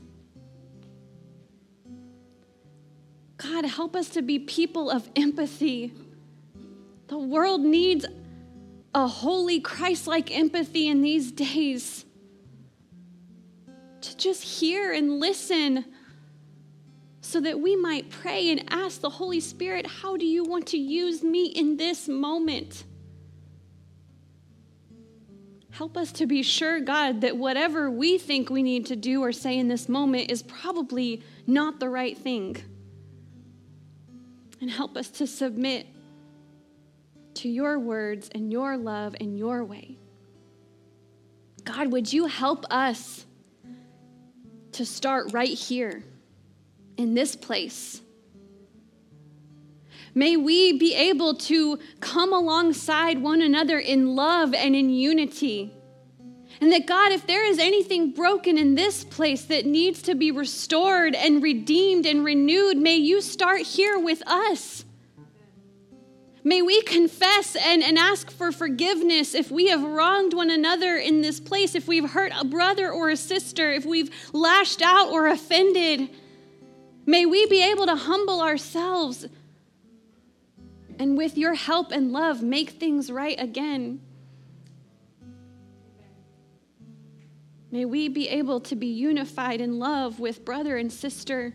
[3.38, 5.94] God, help us to be people of empathy.
[7.08, 8.06] The world needs
[8.94, 12.06] a holy, Christ like empathy in these days.
[14.02, 15.86] To just hear and listen
[17.22, 20.78] so that we might pray and ask the Holy Spirit, How do you want to
[20.78, 22.86] use me in this moment?
[25.78, 29.34] Help us to be sure, God, that whatever we think we need to do or
[29.34, 32.56] say in this moment is probably not the right thing.
[34.62, 35.86] And help us to submit
[37.34, 39.98] to your words and your love and your way.
[41.66, 43.26] God, would you help us
[44.72, 46.06] to start right here
[46.96, 48.00] in this place?
[50.18, 55.74] May we be able to come alongside one another in love and in unity.
[56.62, 60.32] And that, God, if there is anything broken in this place that needs to be
[60.32, 64.86] restored and redeemed and renewed, may you start here with us.
[66.46, 71.22] May we confess and, and ask for forgiveness if we have wronged one another in
[71.22, 75.28] this place, if we've hurt a brother or a sister, if we've lashed out or
[75.28, 76.10] offended.
[77.06, 79.28] May we be able to humble ourselves
[81.00, 84.02] and with your help and love, make things right again.
[87.72, 91.54] May we be able to be unified in love with brother and sister,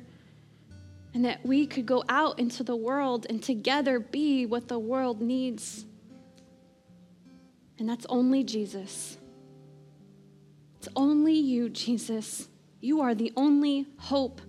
[1.15, 5.23] and that we could go out into the world and together be what the world
[5.23, 5.87] needs.
[7.79, 9.17] And that's only Jesus.
[10.79, 12.49] It's only you, Jesus.
[12.81, 14.41] You are the only hope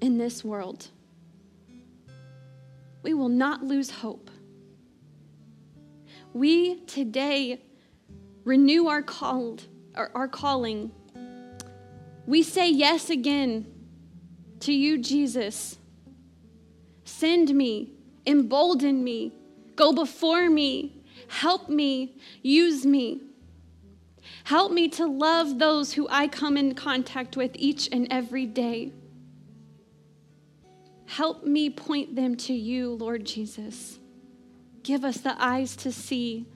[0.00, 0.88] in this world.
[3.02, 4.27] We will not lose hope
[6.34, 7.62] we today
[8.44, 10.92] renew our called our, calling.
[12.26, 13.66] We say yes again
[14.60, 15.76] to you, Jesus.
[17.04, 17.94] Send me,
[18.26, 19.32] embolden me,
[19.74, 23.22] go before me, help me, use me.
[24.44, 28.92] Help me to love those who I come in contact with each and every day.
[31.06, 33.98] Help me point them to you, Lord Jesus.
[34.88, 36.46] Give us the eyes to see.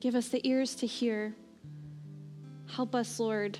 [0.00, 1.34] Give us the ears to hear.
[2.74, 3.58] Help us, Lord.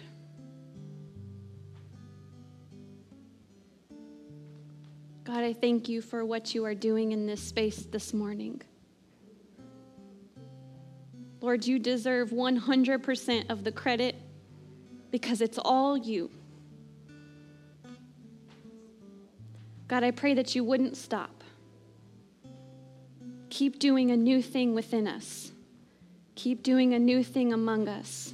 [5.24, 8.62] God, I thank you for what you are doing in this space this morning.
[11.42, 14.16] Lord, you deserve 100% of the credit
[15.10, 16.30] because it's all you.
[19.86, 21.41] God, I pray that you wouldn't stop.
[23.52, 25.52] Keep doing a new thing within us.
[26.36, 28.32] Keep doing a new thing among us.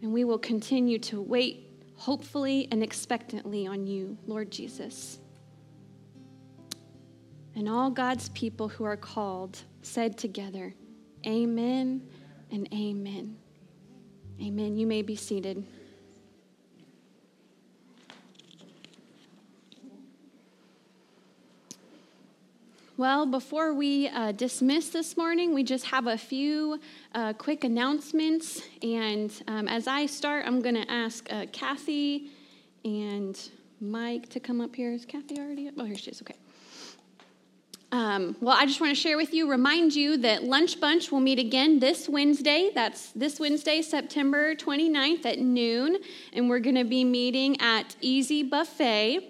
[0.00, 5.18] And we will continue to wait hopefully and expectantly on you, Lord Jesus.
[7.54, 10.74] And all God's people who are called said together,
[11.26, 12.08] Amen
[12.50, 13.36] and Amen.
[14.40, 14.74] Amen.
[14.74, 15.66] You may be seated.
[23.02, 26.78] Well, before we uh, dismiss this morning, we just have a few
[27.16, 28.62] uh, quick announcements.
[28.80, 32.30] And um, as I start, I'm going to ask uh, Kathy
[32.84, 33.36] and
[33.80, 34.92] Mike to come up here.
[34.92, 35.74] Is Kathy already up?
[35.78, 36.22] Oh, here she is.
[36.22, 36.36] Okay.
[37.90, 41.18] Um, well, I just want to share with you, remind you that Lunch Bunch will
[41.18, 42.70] meet again this Wednesday.
[42.72, 45.96] That's this Wednesday, September 29th at noon.
[46.34, 49.28] And we're going to be meeting at Easy Buffet.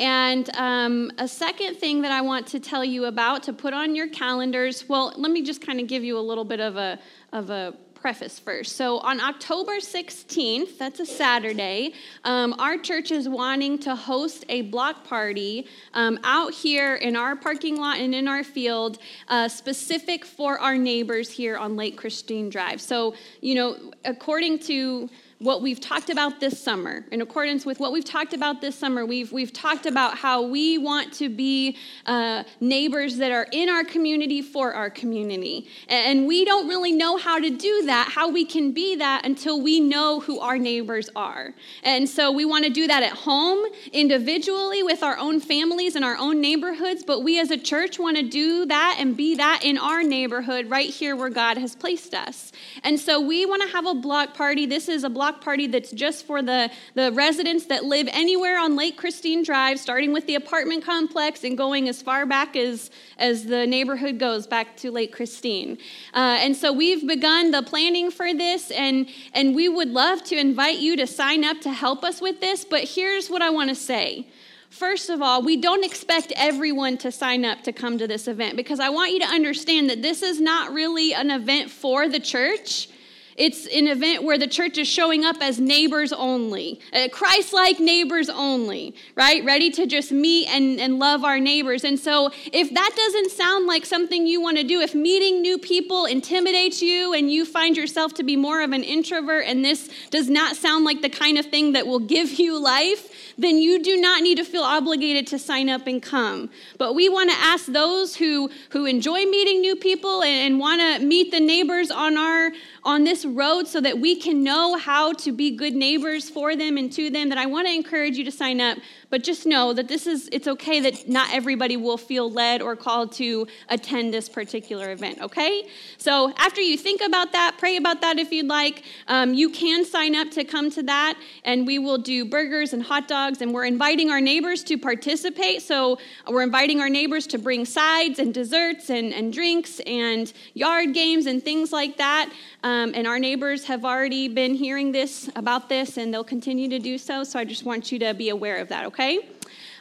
[0.00, 3.94] And um, a second thing that I want to tell you about to put on
[3.94, 6.98] your calendars, well, let me just kind of give you a little bit of a,
[7.32, 8.74] of a preface first.
[8.74, 14.62] So, on October 16th, that's a Saturday, um, our church is wanting to host a
[14.62, 20.24] block party um, out here in our parking lot and in our field, uh, specific
[20.24, 22.80] for our neighbors here on Lake Christine Drive.
[22.80, 25.08] So, you know, according to
[25.42, 27.04] what we've talked about this summer.
[27.10, 30.78] In accordance with what we've talked about this summer, we've, we've talked about how we
[30.78, 31.76] want to be
[32.06, 35.68] uh, neighbors that are in our community for our community.
[35.88, 39.60] And we don't really know how to do that, how we can be that until
[39.60, 41.54] we know who our neighbors are.
[41.82, 46.04] And so we want to do that at home, individually, with our own families and
[46.04, 47.02] our own neighborhoods.
[47.02, 50.70] But we as a church want to do that and be that in our neighborhood
[50.70, 52.52] right here where God has placed us.
[52.84, 54.66] And so we want to have a block party.
[54.66, 58.76] This is a block party that's just for the, the residents that live anywhere on
[58.76, 63.44] Lake Christine Drive, starting with the apartment complex and going as far back as, as
[63.44, 65.78] the neighborhood goes back to Lake Christine.
[66.14, 70.36] Uh, and so we've begun the planning for this, and, and we would love to
[70.36, 72.64] invite you to sign up to help us with this.
[72.64, 74.26] But here's what I want to say.
[74.72, 78.56] First of all, we don't expect everyone to sign up to come to this event
[78.56, 82.18] because I want you to understand that this is not really an event for the
[82.18, 82.88] church.
[83.36, 87.80] It's an event where the church is showing up as neighbors only, uh, Christ like
[87.80, 89.44] neighbors only, right?
[89.44, 91.84] Ready to just meet and, and love our neighbors.
[91.84, 95.58] And so, if that doesn't sound like something you want to do, if meeting new
[95.58, 99.88] people intimidates you and you find yourself to be more of an introvert and this
[100.10, 103.08] does not sound like the kind of thing that will give you life,
[103.38, 106.50] then you do not need to feel obligated to sign up and come.
[106.78, 110.80] But we want to ask those who, who enjoy meeting new people and, and want
[110.80, 112.52] to meet the neighbors on our
[112.84, 116.76] on this road so that we can know how to be good neighbors for them
[116.76, 118.78] and to them that I want to encourage you to sign up
[119.12, 122.74] but just know that this is, it's okay that not everybody will feel led or
[122.74, 125.68] called to attend this particular event, okay?
[125.98, 128.84] So after you think about that, pray about that if you'd like.
[129.08, 132.82] Um, you can sign up to come to that, and we will do burgers and
[132.82, 135.60] hot dogs, and we're inviting our neighbors to participate.
[135.60, 140.94] So we're inviting our neighbors to bring sides and desserts and, and drinks and yard
[140.94, 142.32] games and things like that.
[142.62, 146.78] Um, and our neighbors have already been hearing this about this, and they'll continue to
[146.78, 147.24] do so.
[147.24, 149.01] So I just want you to be aware of that, okay?
[149.02, 149.28] Okay?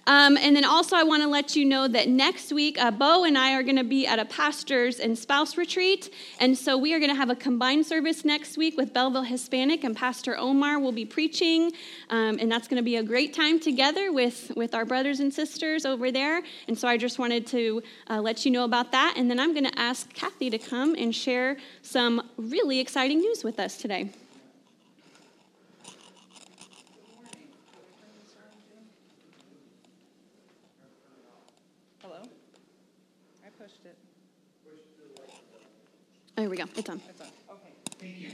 [0.08, 3.24] Um, and then also, I want to let you know that next week, uh, Bo
[3.24, 6.12] and I are going to be at a pastor's and spouse retreat.
[6.40, 9.84] And so we are going to have a combined service next week with Belleville Hispanic,
[9.84, 11.72] and Pastor Omar will be preaching.
[12.10, 15.32] Um, and that's going to be a great time together with, with our brothers and
[15.32, 16.42] sisters over there.
[16.68, 19.14] And so I just wanted to uh, let you know about that.
[19.18, 23.44] And then I'm going to ask Kathy to come and share some really exciting news
[23.44, 24.10] with us today.
[32.02, 32.18] Hello?
[33.46, 33.96] I pushed it.
[36.36, 36.64] There we go.
[36.76, 37.02] It's on.
[37.10, 37.28] It's on.
[37.50, 37.72] Okay.
[38.00, 38.30] Thank you.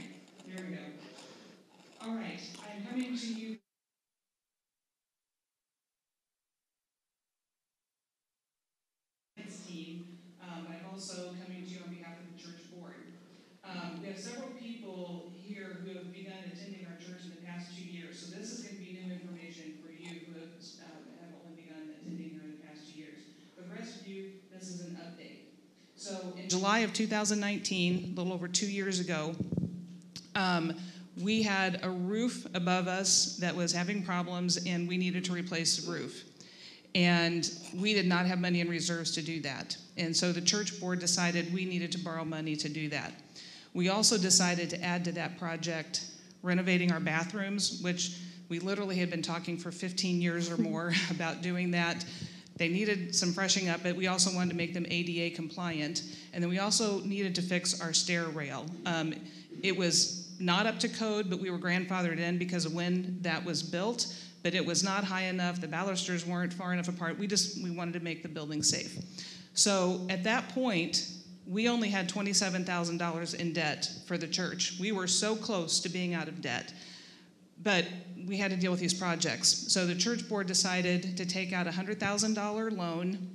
[0.46, 0.82] There we go.
[2.00, 3.56] All right, I'm coming to you.
[9.66, 12.96] Team, um, but I'm also coming to you on behalf of the church board.
[13.64, 17.76] Um, we have several people here who have begun attending our church in the past
[17.76, 20.56] two years, so this is going to be new information for you who have,
[20.88, 23.20] um, have only begun attending here in the past two years.
[23.56, 25.52] For the rest of you, this is an update.
[26.08, 29.34] So in July of 2019, a little over two years ago,
[30.34, 30.74] um,
[31.20, 35.76] we had a roof above us that was having problems and we needed to replace
[35.76, 36.24] the roof.
[36.94, 39.76] And we did not have money in reserves to do that.
[39.98, 43.12] And so the church board decided we needed to borrow money to do that.
[43.74, 46.06] We also decided to add to that project
[46.42, 48.16] renovating our bathrooms, which
[48.48, 52.02] we literally had been talking for 15 years or more about doing that.
[52.58, 56.02] They needed some freshening up, but we also wanted to make them ADA compliant.
[56.32, 58.66] And then we also needed to fix our stair rail.
[58.84, 59.14] Um,
[59.62, 63.44] it was not up to code, but we were grandfathered in because of when that
[63.44, 64.12] was built.
[64.42, 65.60] But it was not high enough.
[65.60, 67.18] The balusters weren't far enough apart.
[67.18, 68.98] We just we wanted to make the building safe.
[69.54, 71.10] So at that point,
[71.46, 74.74] we only had $27,000 in debt for the church.
[74.78, 76.72] We were so close to being out of debt.
[77.62, 77.86] But
[78.28, 79.72] we had to deal with these projects.
[79.72, 83.28] So the church board decided to take out a $100,000 loan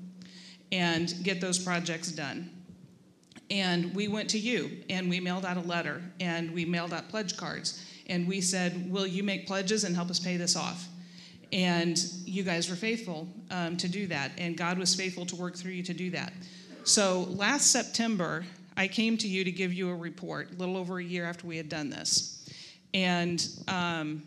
[0.71, 2.49] and get those projects done.
[3.49, 7.09] And we went to you and we mailed out a letter and we mailed out
[7.09, 7.83] pledge cards.
[8.07, 10.87] And we said, Will you make pledges and help us pay this off?
[11.51, 14.31] And you guys were faithful um, to do that.
[14.37, 16.33] And God was faithful to work through you to do that.
[16.83, 20.97] So last September, I came to you to give you a report, a little over
[20.97, 22.49] a year after we had done this.
[22.93, 24.23] And um,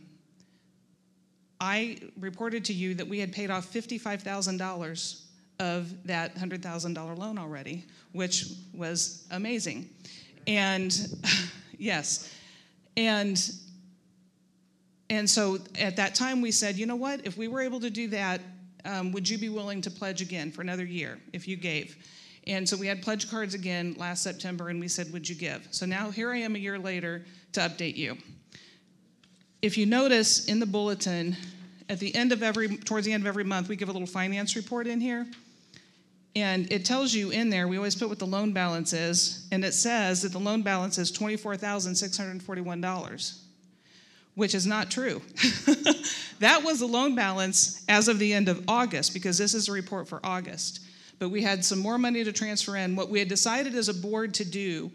[1.60, 5.22] I reported to you that we had paid off $55,000
[5.58, 9.88] of that $100,000 loan already, which was amazing.
[10.46, 10.94] And
[11.78, 12.32] yes,
[12.96, 13.40] and
[15.08, 17.24] and so at that time we said, you know what?
[17.24, 18.40] If we were able to do that,
[18.84, 21.96] um, would you be willing to pledge again for another year if you gave?
[22.46, 25.66] And so we had pledge cards again last September, and we said, would you give?
[25.70, 28.16] So now here I am a year later to update you.
[29.62, 31.34] If you notice in the bulletin,
[31.88, 34.06] at the end of every, towards the end of every month, we give a little
[34.06, 35.26] finance report in here.
[36.34, 39.64] And it tells you in there, we always put what the loan balance is, and
[39.64, 43.38] it says that the loan balance is $24,641,
[44.34, 45.22] which is not true.
[46.40, 49.72] that was the loan balance as of the end of August, because this is a
[49.72, 50.80] report for August.
[51.18, 52.96] But we had some more money to transfer in.
[52.96, 54.90] What we had decided as a board to do,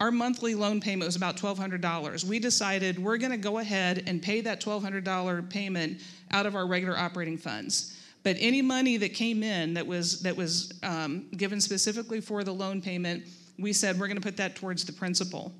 [0.00, 2.24] our monthly loan payment was about $1,200.
[2.24, 6.66] We decided we're going to go ahead and pay that $1,200 payment out of our
[6.66, 7.96] regular operating funds.
[8.24, 12.52] But any money that came in that was that was um, given specifically for the
[12.52, 13.24] loan payment,
[13.58, 15.52] we said we're going to put that towards the principal.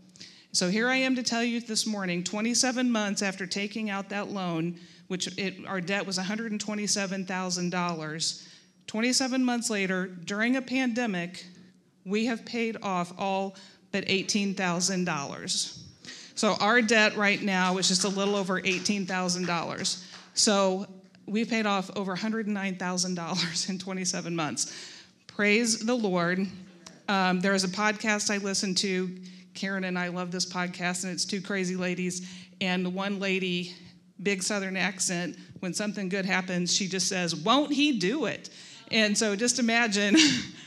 [0.52, 4.30] So here I am to tell you this morning, 27 months after taking out that
[4.30, 4.78] loan,
[5.08, 8.48] which it, our debt was $127,000.
[8.86, 11.44] 27 months later, during a pandemic,
[12.04, 13.56] we have paid off all
[13.94, 15.78] but $18,000.
[16.34, 20.04] So our debt right now is just a little over $18,000.
[20.34, 20.88] So
[21.26, 25.00] we paid off over $109,000 in 27 months.
[25.28, 26.44] Praise the Lord.
[27.08, 29.16] Um, there is a podcast I listen to.
[29.54, 32.28] Karen and I love this podcast, and it's two crazy ladies.
[32.60, 33.76] And the one lady,
[34.20, 38.50] big Southern accent, when something good happens, she just says, Won't he do it?
[38.90, 40.16] And so just imagine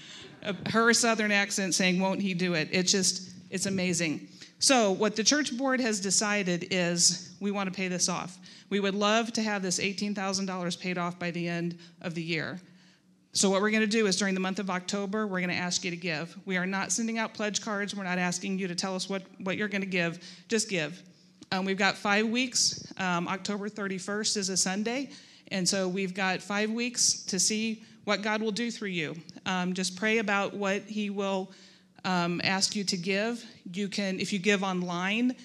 [0.70, 2.70] her Southern accent saying, Won't he do it?
[2.72, 4.28] It's just, it's amazing.
[4.60, 8.38] So, what the church board has decided is we want to pay this off.
[8.70, 12.60] We would love to have this $18,000 paid off by the end of the year.
[13.34, 15.56] So, what we're going to do is during the month of October, we're going to
[15.56, 16.36] ask you to give.
[16.46, 17.96] We are not sending out pledge cards.
[17.96, 20.20] We're not asking you to tell us what, what you're going to give.
[20.48, 21.04] Just give.
[21.52, 22.92] Um, we've got five weeks.
[22.98, 25.12] Um, October 31st is a Sunday.
[25.50, 29.18] And so we've got five weeks to see what God will do through you.
[29.46, 31.52] Um, just pray about what He will
[32.06, 33.44] um, ask you to give.
[33.74, 35.36] You can, if you give online,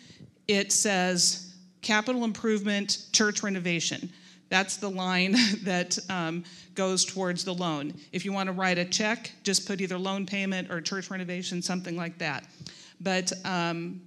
[0.46, 4.12] it says capital improvement church renovation.
[4.48, 5.32] That's the line
[5.64, 6.44] that um,
[6.76, 7.94] goes towards the loan.
[8.12, 11.62] If you want to write a check, just put either loan payment or church renovation,
[11.62, 12.46] something like that.
[13.00, 14.02] But um,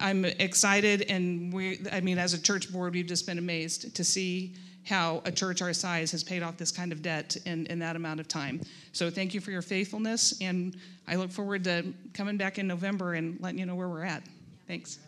[0.00, 4.02] I'm excited, and we, I mean, as a church board, we've just been amazed to
[4.02, 4.54] see
[4.84, 7.96] how a church our size has paid off this kind of debt in, in that
[7.96, 8.60] amount of time.
[8.92, 10.76] So thank you for your faithfulness, and
[11.06, 14.22] I look forward to coming back in November and letting you know where we're at.
[14.66, 14.98] Thanks.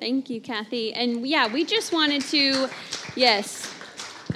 [0.00, 0.92] Thank you, Kathy.
[0.92, 2.68] And yeah, we just wanted to,
[3.16, 3.73] yes.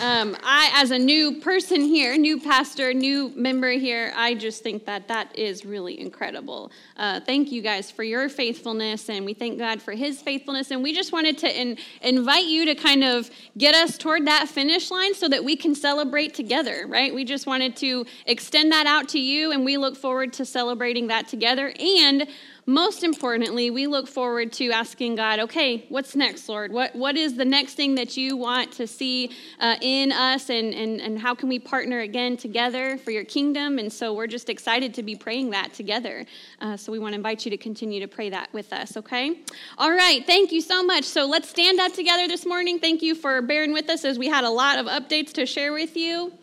[0.01, 4.85] Um, I, as a new person here, new pastor, new member here, I just think
[4.87, 6.71] that that is really incredible.
[6.97, 10.71] Uh, thank you guys for your faithfulness, and we thank God for His faithfulness.
[10.71, 14.49] And we just wanted to in, invite you to kind of get us toward that
[14.49, 17.13] finish line so that we can celebrate together, right?
[17.13, 21.09] We just wanted to extend that out to you, and we look forward to celebrating
[21.09, 21.75] that together.
[21.77, 22.29] And
[22.69, 26.71] most importantly, we look forward to asking God, okay, what's next, Lord?
[26.71, 30.75] What, what is the next thing that you want to see uh, in us, and,
[30.75, 33.79] and, and how can we partner again together for your kingdom?
[33.79, 36.27] And so we're just excited to be praying that together.
[36.61, 39.41] Uh, so we want to invite you to continue to pray that with us, okay?
[39.79, 41.05] All right, thank you so much.
[41.05, 42.81] So let's stand up together this morning.
[42.81, 45.73] Thank you for bearing with us as we had a lot of updates to share
[45.73, 46.35] with you.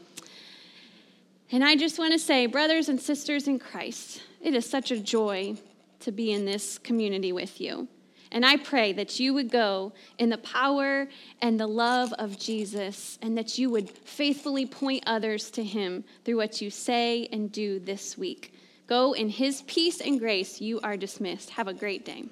[1.52, 5.00] And I just want to say, brothers and sisters in Christ, it is such a
[5.00, 5.58] joy
[6.02, 7.88] to be in this community with you.
[8.32, 11.08] And I pray that you would go in the power
[11.42, 16.38] and the love of Jesus, and that you would faithfully point others to him through
[16.38, 18.54] what you say and do this week.
[18.88, 20.60] Go in his peace and grace.
[20.60, 21.52] You are dismissed.
[21.52, 22.26] Have a great day.